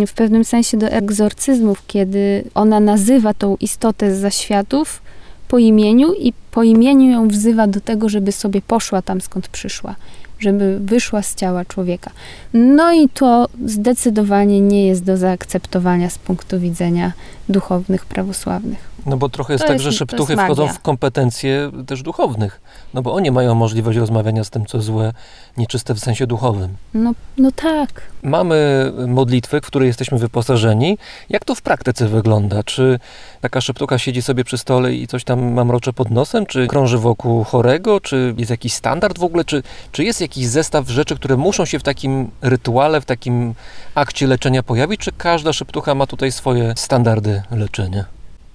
[0.08, 5.02] w pewnym sensie do egzorcyzmów, kiedy ona nazywa tą istotę z zaświatów
[5.48, 9.96] po imieniu i po imieniu ją wzywa do tego, żeby sobie poszła tam, skąd przyszła
[10.44, 12.12] żeby wyszła z ciała człowieka.
[12.54, 17.12] No i to zdecydowanie nie jest do zaakceptowania z punktu widzenia
[17.50, 18.94] duchownych prawosławnych.
[19.06, 22.62] No bo trochę jest To tak, jest- że szeptuchy wchodzą w kompetencje też duchownych.
[22.94, 25.14] No bo oni mają możliwość rozmawiania z tym, co złe,
[25.58, 26.76] nieczyste w sensie duchowym.
[26.94, 28.02] No, no tak.
[28.24, 30.98] Mamy modlitwy, w które jesteśmy wyposażeni.
[31.30, 32.64] Jak to w praktyce wygląda?
[32.64, 33.00] Czy
[33.42, 36.46] taka szeptucha siedzi sobie przy stole i coś tam mamrocze pod nosem?
[36.46, 38.02] Czy krąży wokół chorego?
[38.02, 39.46] Czy jest jakiś standard w ogóle?
[39.46, 43.54] Czy, czy jest jakiś zestaw rzeczy, które muszą się w takim rytuale, w takim
[43.96, 45.02] akcie leczenia pojawić?
[45.02, 48.06] Czy każda szeptucha ma tutaj swoje standardy leczenia?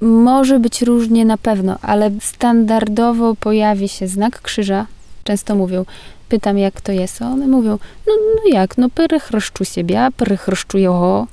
[0.00, 4.86] Może być różnie na pewno, ale standardowo pojawi się znak krzyża.
[5.24, 5.84] Często mówią,
[6.28, 11.26] pytam jak to jest, a one mówią, no, no jak, no prychrzczu siebie, prychrzczu jego,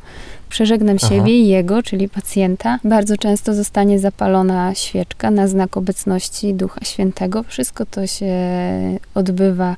[0.50, 1.10] przeżegnam Aha.
[1.10, 2.80] siebie i jego, czyli pacjenta.
[2.84, 7.44] Bardzo często zostanie zapalona świeczka na znak obecności Ducha Świętego.
[7.44, 8.36] Wszystko to się
[9.16, 9.76] odbywa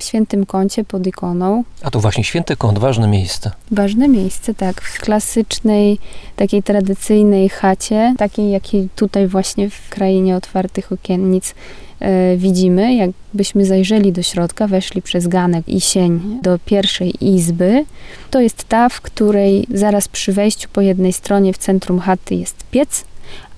[0.00, 1.64] w świętym kącie pod ikoną.
[1.82, 3.50] A to właśnie święty kąt, ważne miejsce.
[3.70, 4.80] Ważne miejsce, tak.
[4.80, 5.98] W klasycznej,
[6.36, 11.54] takiej tradycyjnej chacie, takiej jakiej tutaj właśnie w krainie otwartych okiennic
[12.00, 17.84] e, widzimy, jakbyśmy zajrzeli do środka, weszli przez ganek i sień do pierwszej izby,
[18.30, 22.56] to jest ta, w której zaraz przy wejściu po jednej stronie w centrum chaty jest
[22.70, 23.04] piec,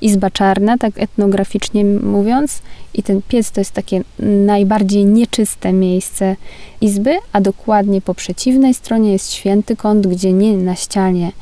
[0.00, 2.62] izba czarna, tak etnograficznie mówiąc,
[2.94, 4.02] i ten piec to jest takie
[4.46, 6.36] najbardziej nieczyste miejsce
[6.80, 11.32] izby, a dokładnie po przeciwnej stronie jest święty kąt, gdzie nie na ścianie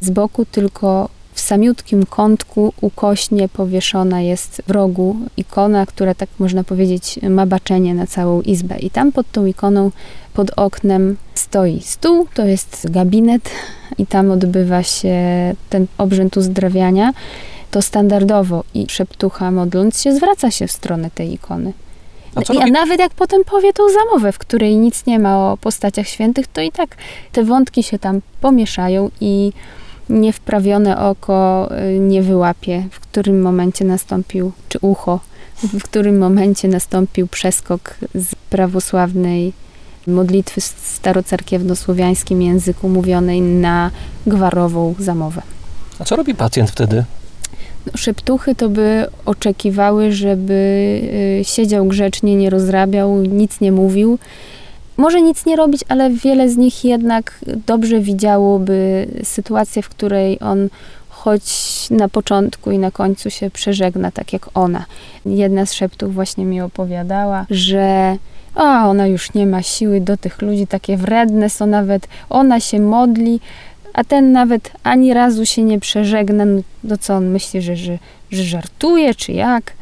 [0.00, 6.64] z boku, tylko w samiutkim kątku ukośnie powieszona jest w rogu ikona, która tak można
[6.64, 8.78] powiedzieć ma baczenie na całą izbę.
[8.78, 9.90] I tam pod tą ikoną,
[10.34, 13.50] pod oknem stoi stół, to jest gabinet
[13.98, 15.16] i tam odbywa się
[15.70, 17.12] ten obrzęd uzdrawiania.
[17.74, 21.72] To standardowo i szeptucha modląc się zwraca się w stronę tej ikony.
[22.34, 25.56] A I, a nawet jak potem powie tą zamowę, w której nic nie ma o
[25.56, 26.96] postaciach świętych, to i tak
[27.32, 29.52] te wątki się tam pomieszają i
[30.08, 35.20] niewprawione oko y, nie wyłapie, w którym momencie nastąpił, czy ucho,
[35.62, 39.52] w którym momencie nastąpił przeskok z prawosławnej
[40.06, 43.90] modlitwy w starocerkiewno-słowiańskim języku mówionej na
[44.26, 45.42] gwarową zamowę.
[45.98, 47.04] A co robi pacjent wtedy?
[47.96, 50.52] Szeptuchy to by oczekiwały, żeby
[51.40, 54.18] y, siedział grzecznie, nie rozrabiał, nic nie mówił.
[54.96, 60.68] Może nic nie robić, ale wiele z nich jednak dobrze widziałoby sytuację, w której on
[61.08, 61.42] choć
[61.90, 64.84] na początku i na końcu się przeżegna, tak jak ona.
[65.26, 68.16] Jedna z szeptów właśnie mi opowiadała, że
[68.54, 72.80] a ona już nie ma siły do tych ludzi, takie wredne są nawet, ona się
[72.80, 73.40] modli,
[73.94, 76.44] a ten nawet ani razu się nie przeżegna,
[76.84, 77.98] no co on myśli, że, że,
[78.30, 79.72] że żartuje, czy jak?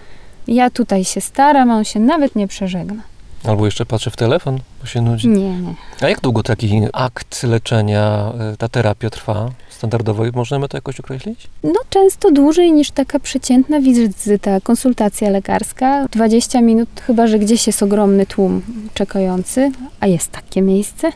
[0.47, 3.03] Ja tutaj się staram, a on się nawet nie przeżegna.
[3.45, 5.29] Albo jeszcze patrzy w telefon, bo się nudzi.
[5.29, 5.75] Nie, nie.
[6.01, 9.51] A jak długo taki akt leczenia, y, ta terapia trwa?
[9.71, 11.49] Standardowo możemy to jakoś określić?
[11.63, 16.09] No często dłużej niż taka przeciętna wizyta, konsultacja lekarska.
[16.09, 18.63] 20 minut, chyba że gdzieś jest ogromny tłum
[18.95, 21.13] czekający, a jest takie miejsce.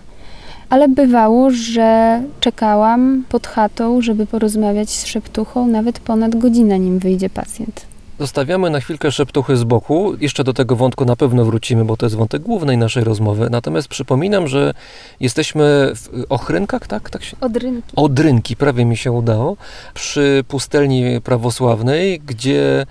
[0.71, 7.31] Ale bywało, że czekałam pod chatą, żeby porozmawiać z szeptuchą nawet ponad godzinę, nim wyjdzie
[7.31, 7.87] pacjent.
[8.19, 10.15] Zostawiamy na chwilkę szeptuchy z boku.
[10.21, 13.49] Jeszcze do tego wątku na pewno wrócimy, bo to jest wątek głównej naszej rozmowy.
[13.51, 14.75] Natomiast przypominam, że
[15.21, 17.11] jesteśmy w Ochrynkach, tak?
[17.11, 17.37] tak się...
[17.41, 17.93] Od rynki.
[17.97, 19.57] Odrynki, prawie mi się udało,
[19.95, 22.87] przy pustelni prawosławnej, gdzie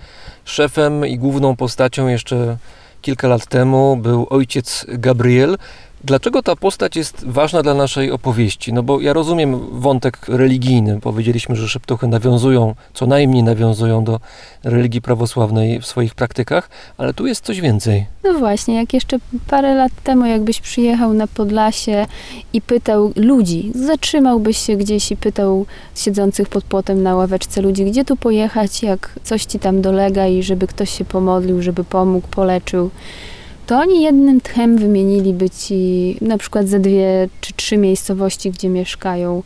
[0.45, 2.57] szefem i główną postacią jeszcze
[3.01, 5.57] kilka lat temu był ojciec Gabriel.
[6.03, 8.73] Dlaczego ta postać jest ważna dla naszej opowieści?
[8.73, 11.01] No bo ja rozumiem wątek religijny.
[11.01, 14.19] Powiedzieliśmy, że szeptuchy nawiązują, co najmniej nawiązują do
[14.63, 18.05] religii prawosławnej w swoich praktykach, ale tu jest coś więcej.
[18.23, 19.17] No właśnie, jak jeszcze
[19.47, 22.05] parę lat temu, jakbyś przyjechał na Podlasie
[22.53, 25.65] i pytał ludzi, zatrzymałbyś się gdzieś i pytał
[25.95, 30.43] siedzących pod płotem na ławeczce ludzi, gdzie tu pojechać, jak coś ci tam dolega i
[30.43, 32.89] żeby ktoś się pomodlił, żeby pomógł, poleczył,
[33.67, 39.43] to oni jednym tchem wymieniliby ci na przykład ze dwie czy trzy miejscowości, gdzie mieszkają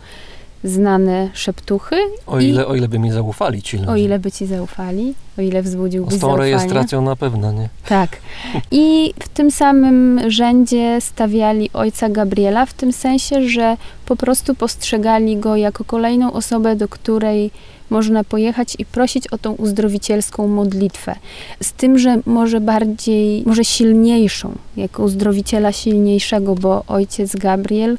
[0.63, 1.95] znane szeptuchy,
[2.27, 3.89] O ile, o ile by mi zaufali ci ludzie.
[3.91, 6.43] o ile by ci zaufali, o ile wzbudziłbyś Z tą zaufanie.
[6.51, 7.69] rejestracją na pewno, nie?
[7.89, 8.17] Tak.
[8.71, 15.37] I w tym samym rzędzie stawiali ojca Gabriela, w tym sensie, że po prostu postrzegali
[15.37, 17.51] go jako kolejną osobę, do której
[17.89, 21.15] można pojechać i prosić o tą uzdrowicielską modlitwę.
[21.63, 27.97] Z tym, że może bardziej, może silniejszą, jako uzdrowiciela silniejszego, bo ojciec Gabriel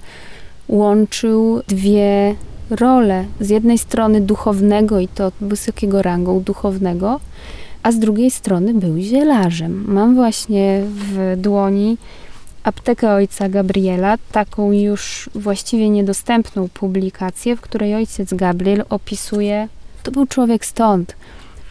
[0.68, 2.34] łączył dwie
[2.70, 3.24] role.
[3.41, 7.20] Z jednej strony duchownego i to wysokiego rangą duchownego,
[7.82, 9.84] a z drugiej strony był zielarzem.
[9.88, 11.97] Mam właśnie w dłoni
[12.62, 19.68] aptekę ojca Gabriela, taką już właściwie niedostępną publikację, w której ojciec Gabriel opisuje,
[20.03, 21.17] to był człowiek stąd,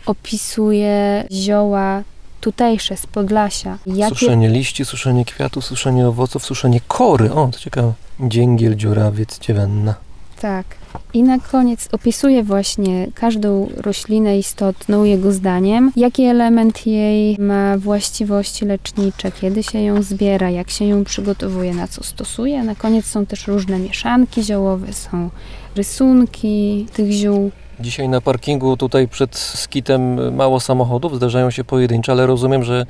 [0.05, 2.03] opisuje zioła
[2.41, 3.77] tutejsze z Podlasia.
[3.85, 7.31] Jakie Suszenie liści, suszenie kwiatów, suszenie owoców, suszenie kory.
[7.33, 7.93] O, to ciekawe.
[8.19, 9.95] Dzięgiel, dziurawiec, dziewenna.
[10.41, 10.65] Tak.
[11.13, 18.65] I na koniec opisuje właśnie każdą roślinę istotną, jego zdaniem, jaki element jej ma właściwości
[18.65, 22.63] lecznicze, kiedy się ją zbiera, jak się ją przygotowuje, na co stosuje.
[22.63, 25.29] Na koniec są też różne mieszanki ziołowe, są
[25.75, 27.51] rysunki tych ziół.
[27.79, 32.85] Dzisiaj na parkingu tutaj przed skitem mało samochodów, zdarzają się pojedyncze, ale rozumiem, że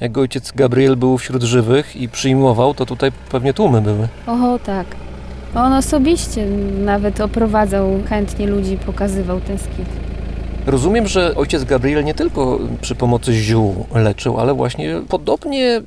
[0.00, 4.08] jak ojciec Gabriel był wśród żywych i przyjmował, to tutaj pewnie tłumy były.
[4.26, 4.86] Oho, tak.
[5.54, 6.46] On osobiście
[6.84, 9.88] nawet oprowadzał chętnie ludzi, pokazywał ten skit.
[10.66, 15.80] Rozumiem, że ojciec Gabriel nie tylko przy pomocy ziół leczył, ale właśnie podobnie,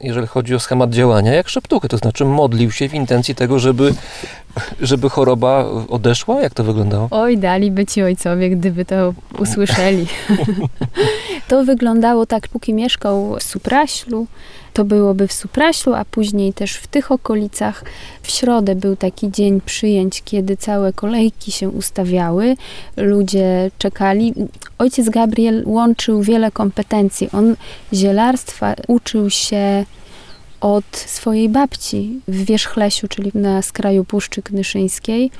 [0.00, 3.94] jeżeli chodzi o schemat działania, jak szeptuchy, to znaczy modlił się w intencji tego, żeby,
[4.80, 6.40] żeby choroba odeszła.
[6.40, 7.08] Jak to wyglądało?
[7.10, 10.06] Oj, daliby ci ojcowie, gdyby to usłyszeli.
[11.48, 14.26] to wyglądało tak, póki mieszkał w Supraślu,
[14.72, 17.84] to byłoby w Supraślu, a później też w tych okolicach.
[18.22, 22.56] W środę był taki dzień przyjęć, kiedy całe kolejki się ustawiały,
[22.96, 24.34] ludzie czekali.
[24.78, 27.28] Ojciec Gabriel łączył wiele kompetencji.
[27.32, 27.56] On
[27.92, 29.84] zielarstwa uczył się
[30.60, 35.30] od swojej babci w Wierzchlesiu, czyli na skraju Puszczy Knyszyńskiej,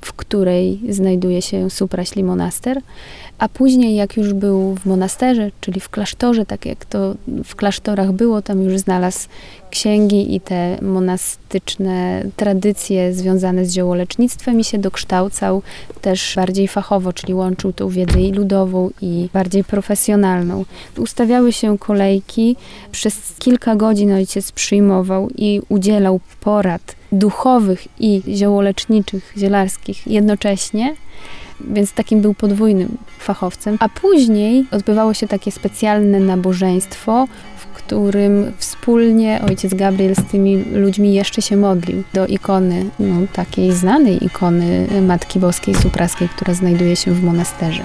[0.00, 2.80] w której znajduje się Supraśli Monaster,
[3.38, 7.14] a później jak już był w monasterze, czyli w klasztorze, tak jak to
[7.44, 9.28] w klasztorach było, tam już znalazł
[9.72, 15.62] księgi i te monastyczne tradycje związane z ziołolecznictwem i się dokształcał
[16.00, 20.64] też bardziej fachowo, czyli łączył tą wiedzę i ludową i bardziej profesjonalną.
[20.98, 22.56] Ustawiały się kolejki,
[22.92, 30.94] przez kilka godzin ojciec przyjmował i udzielał porad duchowych i ziołoleczniczych, zielarskich jednocześnie,
[31.60, 33.76] więc takim był podwójnym fachowcem.
[33.80, 37.26] A później odbywało się takie specjalne nabożeństwo,
[37.92, 44.24] którym wspólnie ojciec Gabriel z tymi ludźmi jeszcze się modlił do ikony, no, takiej znanej
[44.24, 47.84] ikony Matki Boskiej Supraskiej, która znajduje się w monasterze.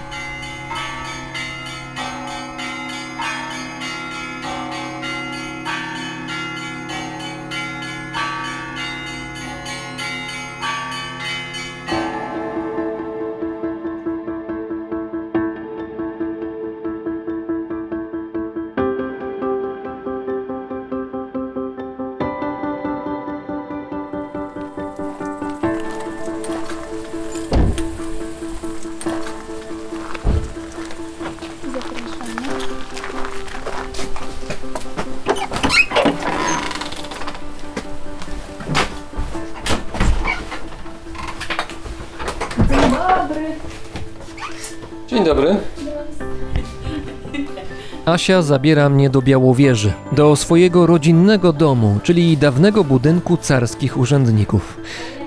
[48.18, 54.78] Asia zabiera mnie do Białowieży, do swojego rodzinnego domu, czyli dawnego budynku carskich urzędników.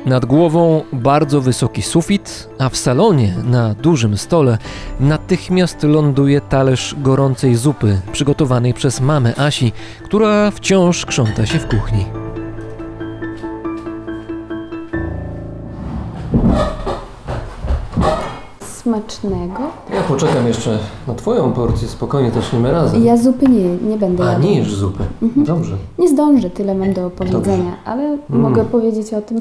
[0.07, 4.59] Nad głową bardzo wysoki sufit, a w salonie na dużym stole
[5.01, 9.73] natychmiast ląduje talerz gorącej zupy przygotowanej przez mamę Asi,
[10.05, 12.20] która wciąż krząta się w kuchni.
[19.95, 23.05] Ja poczekam jeszcze na twoją porcję, spokojnie zaczniemy razem.
[23.05, 24.45] Ja zupy nie, nie będę A jadła.
[24.49, 25.05] nie jesz zupy.
[25.37, 25.77] Dobrze.
[25.99, 28.19] Nie zdążę, tyle mam do opowiedzenia, ale Mm.
[28.43, 29.39] mogę powiedzieć o tym.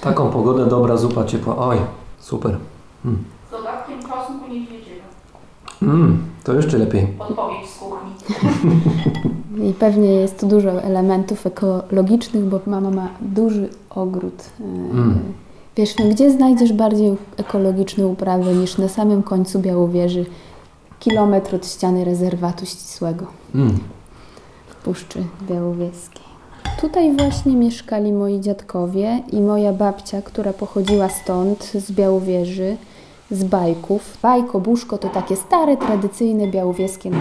[0.00, 1.56] Taką pogodę, dobra zupa ciepła.
[1.58, 1.76] Oj,
[2.20, 2.56] super.
[3.04, 3.18] Mm.
[3.48, 5.00] Z dodatkiem czosnku niedźwiedziego.
[5.82, 7.06] Mm, to jeszcze lepiej.
[7.06, 8.10] Podpowiedź z kuchni.
[9.70, 14.44] I pewnie jest tu dużo elementów ekologicznych, bo mama ma duży ogród.
[14.60, 15.18] E, Mm.
[15.76, 20.26] Wiesz, no gdzie znajdziesz bardziej ekologiczne uprawy niż na samym końcu Białowieży,
[21.00, 23.78] kilometr od ściany rezerwatu ścisłego Mm.
[24.68, 26.22] w Puszczy Białowieskiej.
[26.80, 32.76] Tutaj właśnie mieszkali moi dziadkowie i moja babcia, która pochodziła stąd, z Białowieży,
[33.30, 34.18] z Bajków.
[34.22, 37.18] Bajko, Buszko to takie stare, tradycyjne białowieskie na-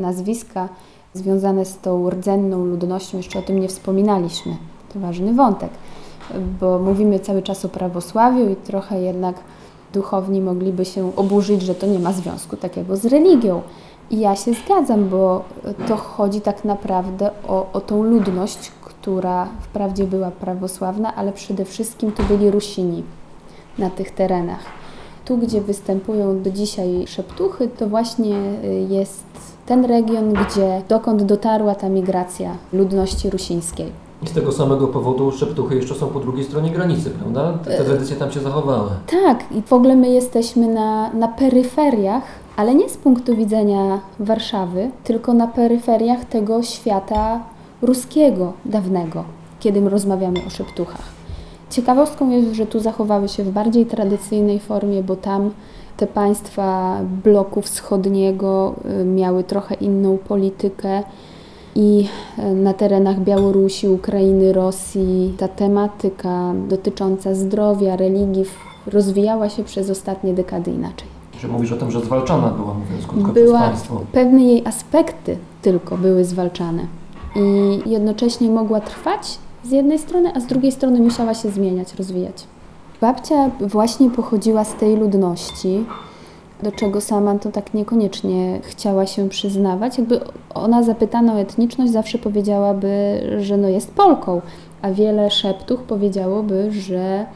[0.00, 0.68] nazwiska
[1.14, 3.16] związane z tą rdzenną ludnością.
[3.16, 4.56] Jeszcze o tym nie wspominaliśmy.
[4.94, 5.70] To ważny wątek,
[6.60, 9.36] bo mówimy cały czas o prawosławiu i trochę jednak
[9.92, 13.62] duchowni mogliby się oburzyć, że to nie ma związku takiego z religią.
[14.10, 15.44] I ja się zgadzam, bo
[15.88, 22.12] to chodzi tak naprawdę o, o tą ludność, która wprawdzie była prawosławna, ale przede wszystkim
[22.12, 23.02] to byli Rusini
[23.78, 24.64] na tych terenach.
[25.24, 29.24] Tu, gdzie występują do dzisiaj szeptuchy, to właśnie y, jest
[29.66, 34.07] ten region, gdzie dokąd dotarła ta migracja ludności rusińskiej.
[34.22, 37.58] I z tego samego powodu szeptuchy jeszcze są po drugiej stronie granicy, prawda?
[37.64, 38.90] Te, te tradycje tam się zachowały.
[39.06, 42.22] Tak, i w ogóle my jesteśmy na, na peryferiach,
[42.56, 47.40] ale nie z punktu widzenia Warszawy, tylko na peryferiach tego świata
[47.82, 49.24] ruskiego dawnego,
[49.60, 51.02] kiedy rozmawiamy o szeptuchach.
[51.70, 55.50] Ciekawostką jest, że tu zachowały się w bardziej tradycyjnej formie, bo tam
[55.96, 61.02] te państwa bloku wschodniego y, miały trochę inną politykę
[61.78, 62.06] i
[62.38, 68.44] y, na terenach Białorusi, Ukrainy, Rosji ta tematyka dotycząca zdrowia, religii
[68.86, 71.08] rozwijała się przez ostatnie dekady inaczej.
[71.40, 74.00] Że mówisz o tym, że zwalczana była, mówiąc krótko, Była- przez państwo.
[74.12, 76.82] Pewne jej aspekty tylko były zwalczane
[77.36, 82.44] i jednocześnie mogła trwać z jednej strony, a z drugiej strony musiała się zmieniać, rozwijać.
[83.00, 85.84] Babcia właśnie pochodziła z tej ludności,
[86.62, 89.98] do czego sama to tak niekoniecznie chciała się przyznawać.
[89.98, 90.20] Jakby
[90.54, 94.40] ona zapytana o etniczność zawsze powiedziałaby, że no jest Polką,
[94.82, 97.26] a wiele szeptuch powiedziałoby, że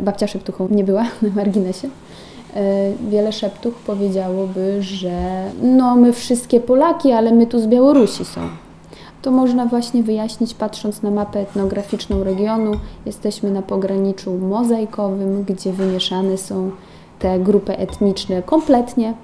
[0.00, 1.88] babcia szeptuchą nie była na marginesie.
[2.56, 8.40] E, Wiele szeptuch powiedziałoby, że no my wszystkie Polaki, ale my tu z Białorusi są.
[9.22, 12.72] To można właśnie wyjaśnić patrząc na mapę etnograficzną regionu.
[13.06, 16.70] Jesteśmy na pograniczu mozaikowym, gdzie wymieszane są
[17.18, 19.14] te grupy etniczne kompletnie.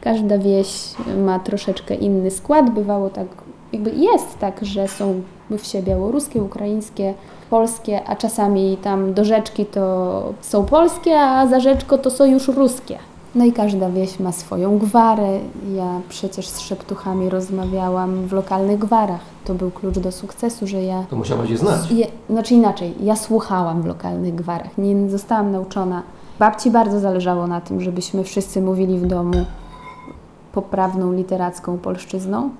[0.00, 0.68] Każda wieś
[1.24, 2.70] ma troszeczkę inny skład.
[2.70, 3.26] Bywało tak,
[3.72, 5.22] jakby jest tak, że są
[5.58, 7.14] wsie białoruskie, ukraińskie,
[7.50, 12.48] polskie, a czasami tam do rzeczki to są polskie, a za rzeczko to są już
[12.48, 12.98] ruskie.
[13.34, 15.38] No i każda wieś ma swoją gwarę.
[15.76, 19.20] Ja przecież z szeptuchami rozmawiałam w lokalnych gwarach.
[19.44, 21.90] To był klucz do sukcesu, że ja To musiałaś je znać.
[21.90, 26.02] je, znaczy inaczej, ja słuchałam w lokalnych gwarach, nie zostałam nauczona.
[26.42, 29.44] Babci bardzo zależało na tym, żebyśmy wszyscy mówili w domu
[30.52, 32.50] poprawną literacką polszczyzną.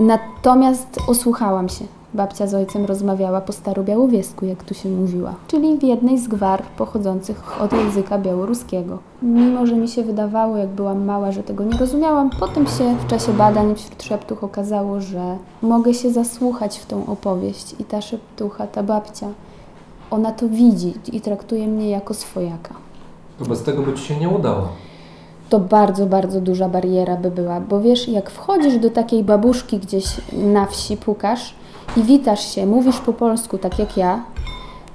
[0.00, 1.84] Natomiast osłuchałam się.
[2.14, 6.62] Babcia z ojcem rozmawiała po starobiałowiesku, jak tu się mówiła, czyli w jednej z gwar
[6.62, 8.98] pochodzących od języka białoruskiego.
[9.22, 13.06] Mimo, że mi się wydawało, jak byłam mała, że tego nie rozumiałam, potem się w
[13.06, 18.66] czasie badań wśród szeptuch okazało, że mogę się zasłuchać w tą opowieść i ta szeptucha,
[18.66, 19.26] ta babcia,
[20.10, 22.87] ona to widzi i traktuje mnie jako swojaka.
[23.38, 24.68] To tego by ci się nie udało.
[25.48, 30.04] to bardzo, bardzo duża bariera by była, bo wiesz, jak wchodzisz do takiej babuszki gdzieś
[30.32, 31.54] na wsi, pukasz
[31.96, 34.22] i witasz się, mówisz po polsku tak jak ja,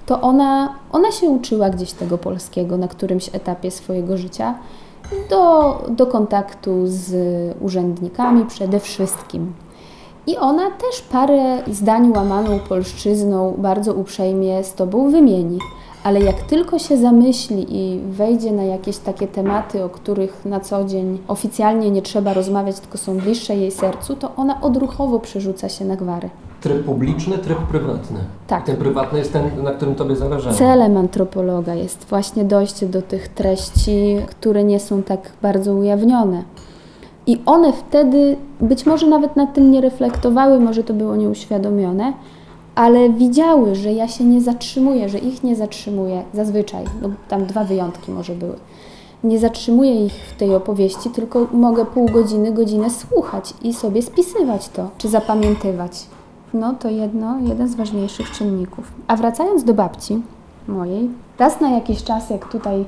[0.05, 4.55] to ona, ona się uczyła gdzieś tego polskiego na którymś etapie swojego życia
[5.29, 7.13] do, do kontaktu z
[7.61, 9.53] urzędnikami przede wszystkim.
[10.27, 15.59] I ona też parę zdań łamaną polszczyzną bardzo uprzejmie z Tobą wymieni.
[16.03, 20.83] Ale jak tylko się zamyśli i wejdzie na jakieś takie tematy, o których na co
[20.83, 25.85] dzień oficjalnie nie trzeba rozmawiać, tylko są bliższe jej sercu, to ona odruchowo przerzuca się
[25.85, 26.29] na gwary.
[26.61, 28.19] Tryb publiczny, tryb prywatny.
[28.47, 28.65] Tak.
[28.65, 30.55] Ten prywatny jest ten, na którym tobie zależało.
[30.55, 36.43] Celem antropologa jest właśnie dojście do tych treści, które nie są tak bardzo ujawnione.
[37.27, 42.13] I one wtedy być może nawet nad tym nie reflektowały, może to było nieuświadomione,
[42.75, 47.63] ale widziały, że ja się nie zatrzymuję, że ich nie zatrzymuję zazwyczaj, no tam dwa
[47.63, 48.55] wyjątki może były.
[49.23, 54.69] Nie zatrzymuję ich w tej opowieści, tylko mogę pół godziny, godzinę słuchać i sobie spisywać
[54.69, 56.05] to, czy zapamiętywać.
[56.53, 58.91] No to jedno, jeden z ważniejszych czynników.
[59.07, 60.21] A wracając do babci
[60.67, 61.09] mojej,
[61.39, 62.85] raz na jakiś czas, jak tutaj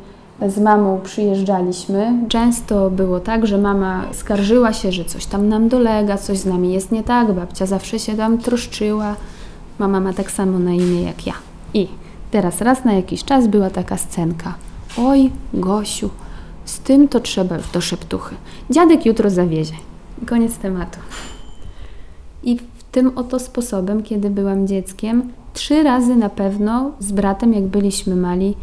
[0.47, 6.17] z mamą przyjeżdżaliśmy, często było tak, że mama skarżyła się, że coś tam nam dolega,
[6.17, 9.15] coś z nami jest nie tak, babcia zawsze się tam troszczyła.
[9.79, 11.33] Mama ma tak samo na imię jak ja.
[11.73, 11.87] I
[12.31, 14.53] teraz raz na jakiś czas była taka scenka.
[14.97, 16.09] Oj, Gosiu,
[16.65, 18.35] z tym to trzeba już do szeptuchy.
[18.69, 19.75] Dziadek jutro zawiezie.
[20.25, 20.99] Koniec tematu.
[22.43, 27.63] I w tym oto sposobem, kiedy byłam dzieckiem, trzy razy na pewno z bratem, jak
[27.63, 28.55] byliśmy mali,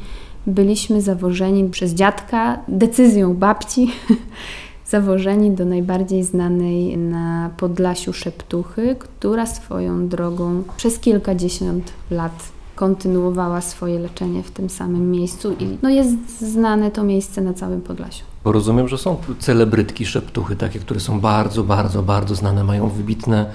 [0.47, 3.91] byliśmy zawożeni przez dziadka decyzją babci,
[4.93, 13.99] zawożeni do najbardziej znanej na Podlasiu szeptuchy, która swoją drogą przez kilkadziesiąt lat kontynuowała swoje
[13.99, 18.24] leczenie w tym samym miejscu i no jest znane to miejsce na całym Podlasiu.
[18.45, 23.47] Bo rozumiem, że są celebrytki szeptuchy, takie, które są bardzo, bardzo, bardzo znane, mają wybitne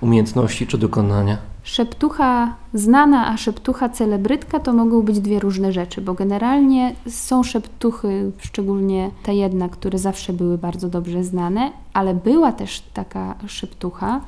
[0.00, 1.38] umiejętności czy dokonania.
[1.64, 8.32] Szeptucha znana, a szeptucha celebrytka to mogą być dwie różne rzeczy, bo generalnie są szeptuchy,
[8.38, 14.20] szczególnie ta jedna, które zawsze były bardzo dobrze znane, ale była też taka szeptucha,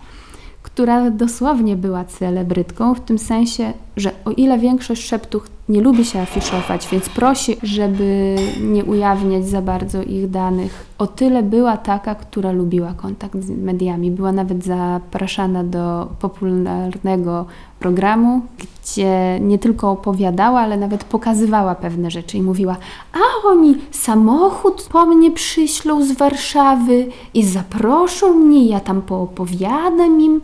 [0.62, 6.20] która dosłownie była celebrytką, w tym sensie, że o ile większość szeptuch nie lubi się
[6.20, 12.52] afiszować, więc prosi, żeby nie ujawniać za bardzo ich danych, o tyle była taka, która
[12.52, 14.10] lubiła kontakt z mediami.
[14.10, 17.46] Była nawet zapraszana do popularnego
[17.80, 22.76] programu, gdzie nie tylko opowiadała, ale nawet pokazywała pewne rzeczy i mówiła:
[23.12, 30.40] A oni samochód po mnie przyślą z Warszawy i zaproszą mnie, ja tam poopowiadam im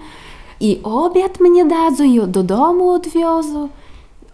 [0.60, 3.68] i obiad mnie dadzą i do domu odwiozą.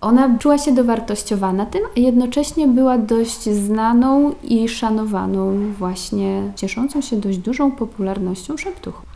[0.01, 7.17] Ona czuła się dowartościowana tym, a jednocześnie była dość znaną i szanowaną, właśnie cieszącą się
[7.17, 9.08] dość dużą popularnością szeptuchą.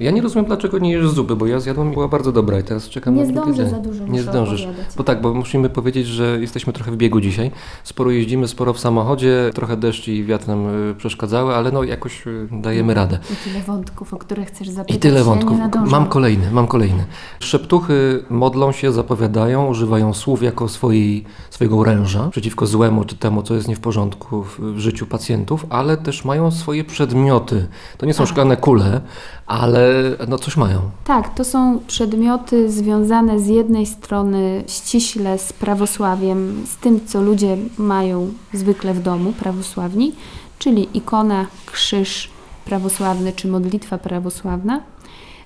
[0.00, 2.62] Ja nie rozumiem, dlaczego nie jesz zupy, bo ja zjadłem i była bardzo dobra i
[2.62, 4.62] teraz czekam Nie na drugi zdążę za dużo, Nie muszę zdążysz.
[4.62, 4.86] opowiadać.
[4.96, 7.50] Bo tak, bo musimy powiedzieć, że jesteśmy trochę w biegu dzisiaj.
[7.84, 12.26] Sporo jeździmy, sporo w samochodzie, trochę deszcz i wiatr nam y, przeszkadzały, ale no jakoś
[12.26, 13.18] y, dajemy radę.
[13.32, 14.96] I tyle wątków, o które chcesz zapytać.
[14.96, 15.52] I tyle Ja wątków.
[15.52, 15.90] nie nadążam.
[15.90, 17.04] Mam kolejny, mam kolejny.
[17.40, 23.54] Szeptuchy modlą się, zapowiadają, używają słów jako swojej, swojego oręża przeciwko złemu czy temu, co
[23.54, 27.66] jest nie w porządku w, w życiu pacjentów, ale też mają swoje przedmioty.
[27.98, 28.30] To nie są Tak.
[28.30, 29.00] szklane kule,
[29.46, 29.89] ale
[30.28, 30.80] no coś mają.
[31.04, 37.56] Tak, to są przedmioty związane z jednej strony ściśle z prawosławiem, z tym, co ludzie
[37.78, 40.12] mają zwykle w domu, prawosławni,
[40.58, 42.30] czyli ikona, krzyż
[42.64, 44.80] prawosławny czy modlitwa prawosławna,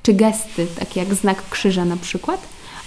[0.03, 2.41] czy gesty, takie jak znak krzyża na przykład,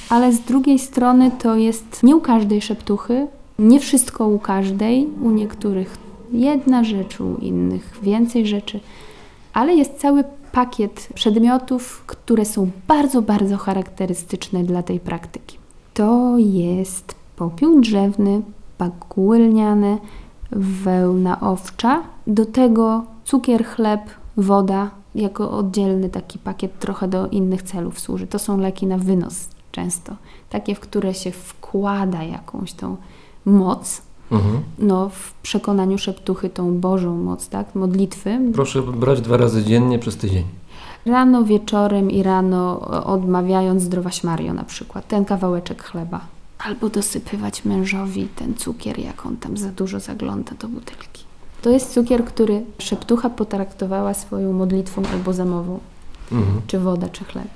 [0.10, 3.28] ale z drugiej strony to jest nie u każdej szeptuchy,
[3.60, 5.98] nie wszystko u każdej, u niektórych
[6.32, 8.80] jedna rzecz, u innych więcej rzeczy,
[9.54, 10.24] ale jest cały
[10.58, 15.58] pakiet przedmiotów, które są bardzo, bardzo charakterystyczne dla tej praktyki.
[15.94, 18.42] To jest popiół drzewny,
[18.78, 19.98] pakuły lniane,
[20.52, 24.02] wełna owcza, do tego cukier, chleb,
[24.38, 28.28] woda, jako oddzielny taki pakiet trochę do innych celów służy.
[28.28, 30.16] To są leki na wynos często,
[30.50, 32.98] takie, w które się wkłada jakąś tą
[33.46, 34.02] moc,
[34.32, 34.62] Mhm.
[34.80, 40.18] no w przekonaniu szeptuchy tą Bożą moc, tak, modlitwy, Proszę brać dwa razy dziennie przez
[40.18, 40.44] tydzień.
[41.06, 46.20] Rano, wieczorem i rano e, odmawiając zdrowaś Mario na przykład, ten kawałeczek chleba.
[46.60, 51.24] Albo dosypywać mężowi ten cukier, jak on tam za dużo zagląda do butelki.
[51.62, 55.80] To jest cukier, który szeptucha potraktowała swoją modlitwą albo zamową,
[56.32, 56.62] Mhm.
[56.68, 57.48] czy woda, czy chleb.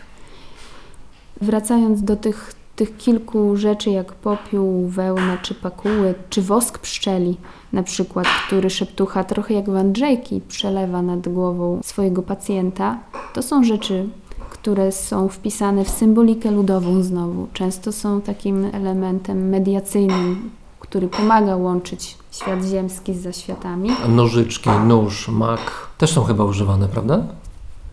[1.41, 7.37] Wracając do tych, tych kilku rzeczy, jak popiół, wełna, czy pakuły, czy wosk pszczeli,
[7.73, 12.97] na przykład, który szeptucha trochę jak w Andrzejki przelewa nad głową swojego pacjenta,
[13.33, 14.09] to są rzeczy,
[14.49, 17.47] które są wpisane w symbolikę ludową znowu.
[17.53, 20.49] Często są takim elementem mediacyjnym,
[20.79, 23.89] który pomaga łączyć świat ziemski z zaświatami.
[24.09, 27.23] Nożyczki, nóż, mak też są chyba używane, prawda?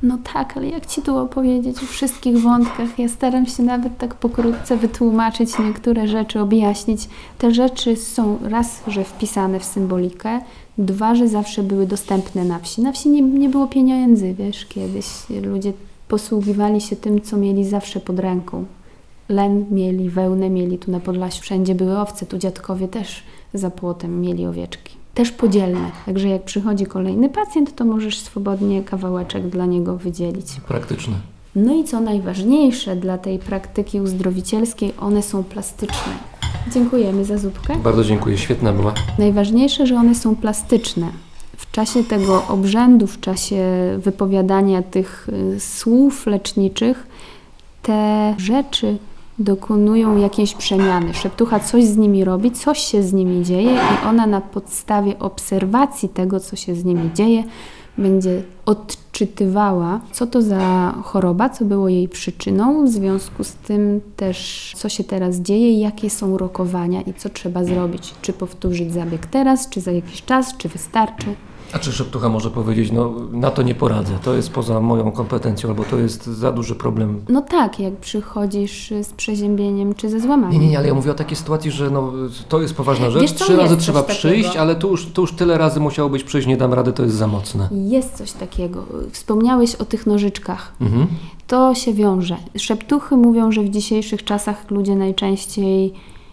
[0.03, 2.99] No tak, ale jak ci tu opowiedzieć o wszystkich wątkach?
[2.99, 7.09] Ja staram się nawet tak pokrótce wytłumaczyć niektóre rzeczy, objaśnić.
[7.39, 10.41] Te rzeczy są raz, że wpisane w symbolikę,
[10.79, 12.83] dwa, że zawsze były dostępne na wsi.
[12.83, 15.07] Na wsi nie, nie było pieniędzy, wiesz, kiedyś
[15.43, 15.73] ludzie
[16.09, 18.65] posługiwali się tym, co mieli zawsze pod ręką.
[19.29, 23.23] Len mieli, wełnę mieli, tu na Podlasiu wszędzie były owce, tu dziadkowie też
[23.55, 24.97] za płotem mieli owieczki.
[25.19, 30.47] Też podzielne, także jak przychodzi kolejny pacjent, to możesz swobodnie kawałeczek dla niego wydzielić.
[30.69, 31.15] Praktyczne.
[31.55, 36.13] No i co najważniejsze dla tej praktyki uzdrowicielskiej, one są plastyczne.
[36.75, 37.77] Dziękujemy za zupkę.
[37.77, 38.95] Bardzo dziękuję, świetna była.
[39.19, 41.07] Najważniejsze, że one są plastyczne.
[41.57, 43.65] W czasie tego obrzędu, w czasie
[43.99, 47.07] wypowiadania tych y, słów leczniczych,
[47.83, 48.99] te rzeczy
[49.39, 51.15] dokonują jakiejś przemiany.
[51.15, 56.09] Szeptucha coś z nimi robi, coś się z nimi dzieje i ona na podstawie obserwacji
[56.09, 57.45] tego, co się z nimi dzieje,
[57.99, 64.73] będzie odczytywała, co to za choroba, co było jej przyczyną, w związku z tym też,
[64.77, 68.15] co się teraz dzieje, jakie są rokowania i co trzeba zrobić.
[68.23, 71.35] Czy powtórzyć zabieg teraz, czy za jakiś czas, czy wystarczy.
[71.73, 75.69] A czy szeptucha może powiedzieć, no na to nie poradzę, to jest poza moją kompetencją,
[75.71, 77.21] albo to jest za duży problem?
[77.29, 80.53] No tak, jak przychodzisz z przeziębieniem czy ze złamaniem.
[80.53, 82.13] Nie, nie, nie, ale ja mówię o takiej sytuacji, że no,
[82.49, 84.19] to jest poważna rzecz, Wiesz trzy razy trzeba takiego.
[84.19, 87.03] przyjść, ale tu już, tu już tyle razy musiało być przyjść, nie dam rady, to
[87.03, 87.69] jest za mocne.
[87.73, 88.85] Jest coś takiego.
[89.13, 90.73] Wspomniałeś o tych nożyczkach.
[90.81, 91.07] Mhm.
[91.47, 92.37] To się wiąże.
[92.57, 95.93] Szeptuchy mówią, że w dzisiejszych czasach ludzie najczęściej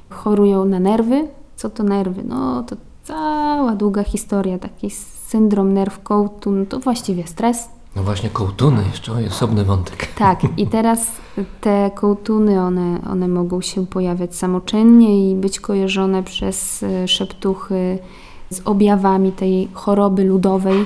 [0.10, 1.28] chorują na nerwy.
[1.56, 2.24] Co to nerwy?
[2.24, 4.60] No to cała długa historia.
[4.60, 4.90] Taki
[5.27, 7.69] syndrom nerw kołtun to właściwie stres.
[7.95, 10.07] No właśnie, kołtuny, jeszcze osobny wątek.
[10.18, 11.07] Tak, i teraz
[11.61, 17.99] te kołtuny, one, one mogą się pojawiać samoczynnie i być kojarzone przez e, szeptuchy
[18.49, 20.85] z objawami tej choroby ludowej,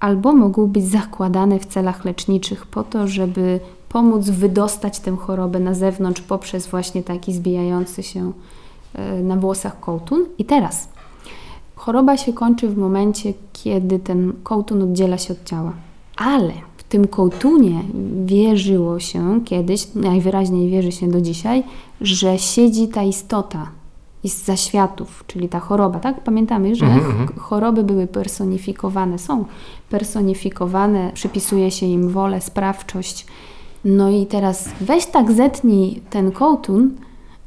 [0.00, 5.74] albo mogą być zakładane w celach leczniczych po to, żeby pomóc wydostać tę chorobę na
[5.74, 8.32] zewnątrz poprzez właśnie taki zbijający się
[8.94, 10.26] e, na włosach kołtun.
[10.38, 10.88] I teraz
[11.80, 15.72] choroba się kończy w momencie, kiedy ten kołtun oddziela się od ciała.
[16.16, 17.82] Ale w tym kołtunie
[18.24, 21.62] wierzyło się kiedyś, najwyraźniej wierzy się do dzisiaj,
[22.00, 23.66] że siedzi ta istota
[24.24, 26.24] z zaświatów, czyli ta choroba, tak?
[26.24, 27.28] Pamiętamy, że Mhm, mhm.
[27.28, 29.44] ch- choroby były personifikowane, są
[29.90, 33.26] personifikowane, przypisuje się im wolę, sprawczość.
[33.84, 36.90] No i teraz weź tak zetnij ten kołtun,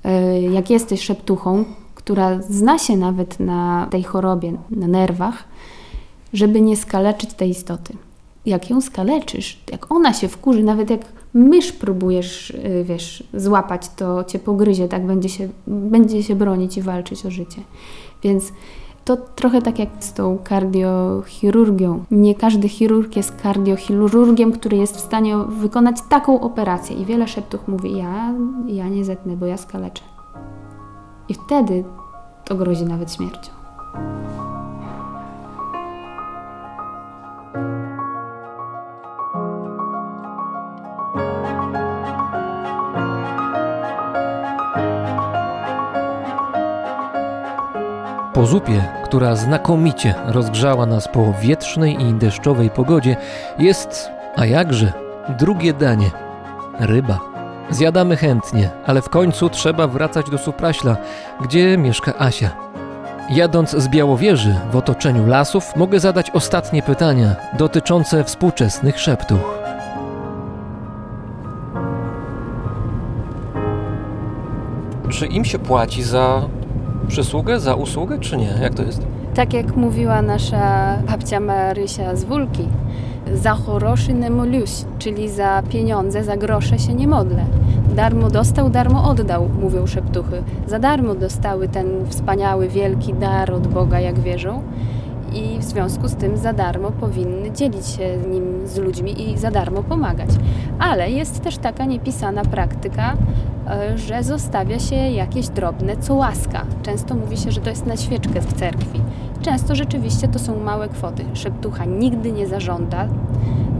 [0.05, 1.63] y, jak jesteś szeptuchą,
[2.03, 5.43] która zna się nawet na tej chorobie, na nerwach,
[6.33, 7.93] żeby nie skaleczyć tej istoty.
[8.45, 11.01] Jak ją skaleczysz, jak ona się wkurzy, nawet jak
[11.33, 16.81] mysz próbujesz, y, wiesz, złapać, to cię pogryzie, tak będzie się, będzie się bronić i
[16.81, 17.61] walczyć o życie.
[18.23, 18.51] Więc
[19.05, 22.03] to trochę tak jak z tą kardiochirurgią.
[22.11, 26.95] Nie każdy chirurg jest kardiochirurgiem, który jest w stanie wykonać taką operację.
[26.95, 28.33] I wiele szeptuch mówi, ja,
[28.67, 30.12] ja nie zetnę, bo ja skaleczę.
[31.33, 31.83] I wtedy
[32.45, 33.51] to grozi nawet śmiercią.
[48.33, 53.17] Po zupie, która znakomicie rozgrzała nas po wietrznej i deszczowej pogodzie,
[53.59, 54.93] jest, a jakże,
[55.39, 56.11] drugie danie
[56.79, 57.32] ryba.
[57.69, 60.97] Zjadamy chętnie, ale w końcu trzeba wracać do Supraśla,
[61.41, 62.49] gdzie mieszka Asia.
[63.29, 69.59] Jadąc z Białowieży w otoczeniu lasów, mogę zadać ostatnie pytania dotyczące współczesnych szeptuch.
[75.09, 76.41] Czy im się płaci za
[77.07, 78.53] przysługę, za usługę, czy nie?
[78.61, 79.12] Jak to jest?
[79.35, 82.67] Tak jak mówiła nasza babcia Marysia z Wólki,
[83.33, 84.29] za choroszy nie
[84.99, 87.45] czyli za pieniądze, za grosze się nie modlę.
[87.95, 90.43] Darmo dostał, darmo oddał, mówią szeptuchy.
[90.67, 94.61] Za darmo dostały ten wspaniały, wielki dar od Boga, jak wierzą.
[95.33, 99.51] I w związku z tym za darmo powinny dzielić się nim z ludźmi i za
[99.51, 100.29] darmo pomagać.
[100.79, 103.13] Ale jest też taka niepisana praktyka,
[103.67, 106.65] e, że zostawia się jakieś drobne, co łaska.
[106.83, 109.01] Często mówi się, że to jest na świeczkę w cerkwi.
[109.43, 111.25] Często rzeczywiście to są małe kwoty.
[111.33, 113.07] Szeptucha nigdy nie zażąda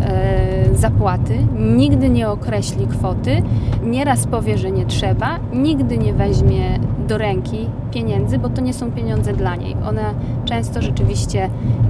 [0.01, 3.41] e, zapłaty, nigdy nie określi kwoty,
[3.83, 8.91] nieraz powie, że nie trzeba, nigdy nie weźmie do ręki pieniędzy, bo to nie są
[8.91, 9.75] pieniądze dla niej.
[9.89, 10.13] Ona
[10.45, 11.49] często rzeczywiście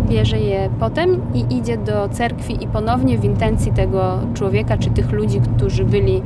[0.10, 5.12] bierze je potem i idzie do cerkwi i ponownie w intencji tego człowieka czy tych
[5.12, 6.22] ludzi, którzy byli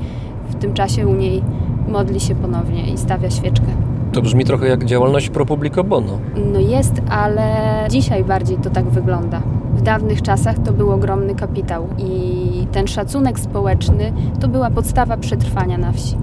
[0.50, 1.42] w tym czasie u niej,
[1.88, 3.97] modli się ponownie i stawia świeczkę.
[4.18, 6.20] To brzmi trochę jak działalność pro publico bono.
[6.54, 7.44] No jest, ale
[7.90, 9.42] dzisiaj bardziej to tak wygląda.
[9.76, 15.78] W dawnych czasach to był ogromny kapitał i ten szacunek społeczny to była podstawa przetrwania
[15.78, 16.16] na wsi.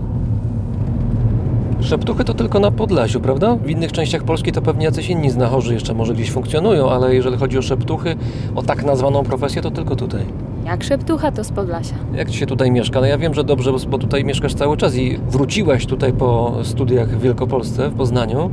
[1.80, 3.56] Szeptuchy to tylko na Podlasiu, prawda?
[3.56, 7.36] W innych częściach Polski to pewnie jacyś inni znachorzy jeszcze może gdzieś funkcjonują, ale jeżeli
[7.36, 8.16] chodzi o szeptuchy,
[8.54, 10.24] o tak nazwaną profesję, to tylko tutaj.
[10.64, 11.94] Jak szeptucha, to z Podlasia.
[12.14, 13.00] Jak ci się tutaj mieszka?
[13.00, 17.08] No ja wiem, że dobrze, bo- tutaj mieszkasz cały czas i wróciłaś tutaj po studiach
[17.08, 18.50] w Wielkopolsce, w Poznaniu,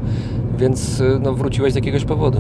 [0.58, 2.38] więc y, no, wróciłaś z jakiegoś powodu.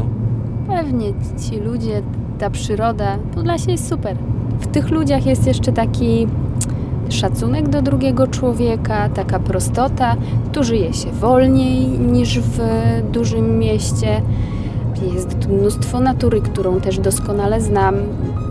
[0.68, 1.06] Pewnie
[1.49, 2.02] ci ludzie,
[2.39, 4.18] ta przyroda, Podlasie jest super.
[4.60, 6.27] W tych ludziach jest jeszcze taki
[7.10, 10.15] Szacunek do drugiego człowieka, taka prostota.
[10.52, 12.60] Tu żyje się wolniej niż w
[13.11, 14.22] dużym mieście.
[15.14, 17.95] Jest tu mnóstwo natury, którą też doskonale znam.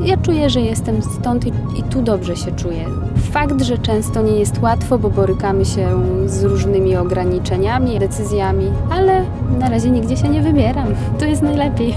[0.05, 2.85] Ja czuję, że jestem stąd i, i tu dobrze się czuję.
[3.31, 5.89] Fakt, że często nie jest łatwo, bo borykamy się
[6.27, 9.25] z różnymi ograniczeniami, decyzjami, ale
[9.59, 10.89] na razie nigdzie się nie wybieram.
[11.19, 11.95] Tu jest najlepiej.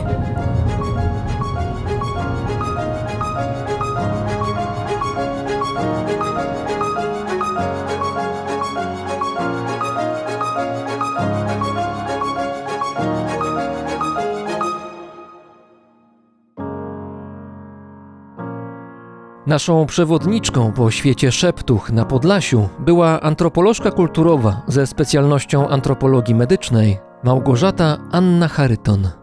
[19.47, 27.97] Naszą przewodniczką po świecie szeptuch na Podlasiu była antropolożka kulturowa ze specjalnością antropologii medycznej Małgorzata
[28.11, 29.22] Anna Charyton.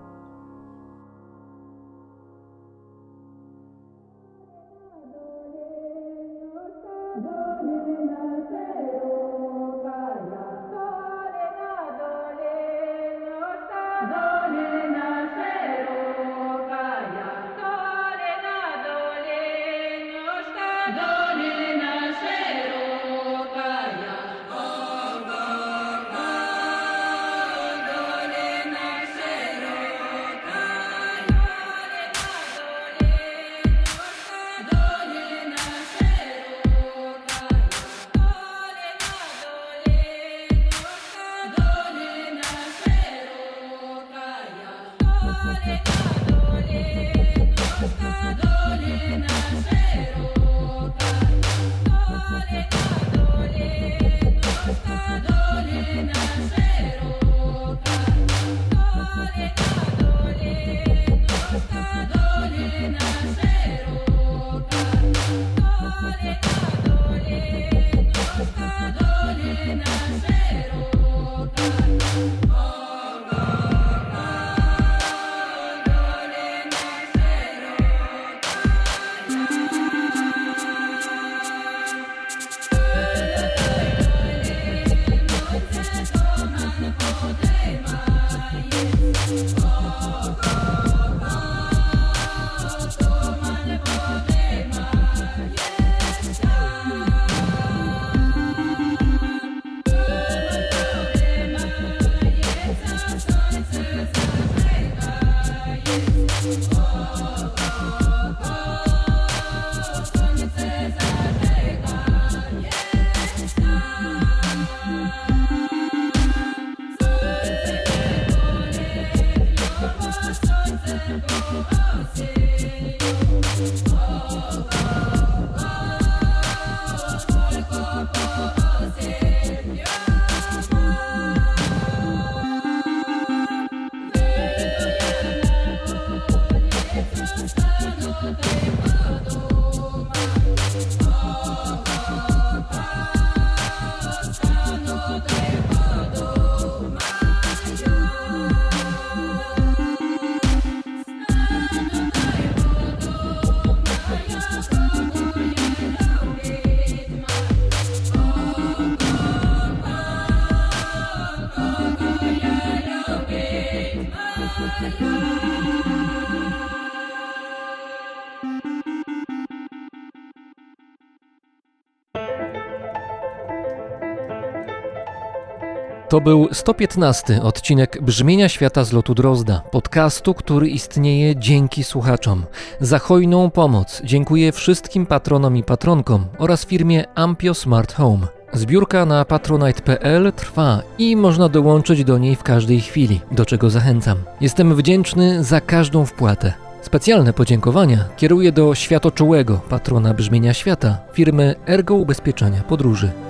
[176.11, 182.45] To był 115 odcinek Brzmienia Świata z lotu Drozda, podcastu, który istnieje dzięki słuchaczom.
[182.81, 188.27] Za hojną pomoc dziękuję wszystkim patronom i patronkom oraz firmie Ampio Smart Home.
[188.53, 194.19] Zbiórka na patronite.pl trwa i można dołączyć do niej w każdej chwili, do czego zachęcam.
[194.41, 196.53] Jestem wdzięczny za każdą wpłatę.
[196.83, 203.30] Specjalne podziękowania kieruję do światoczułego patrona brzmienia świata, firmy Ergo Ubezpieczenia Podróży.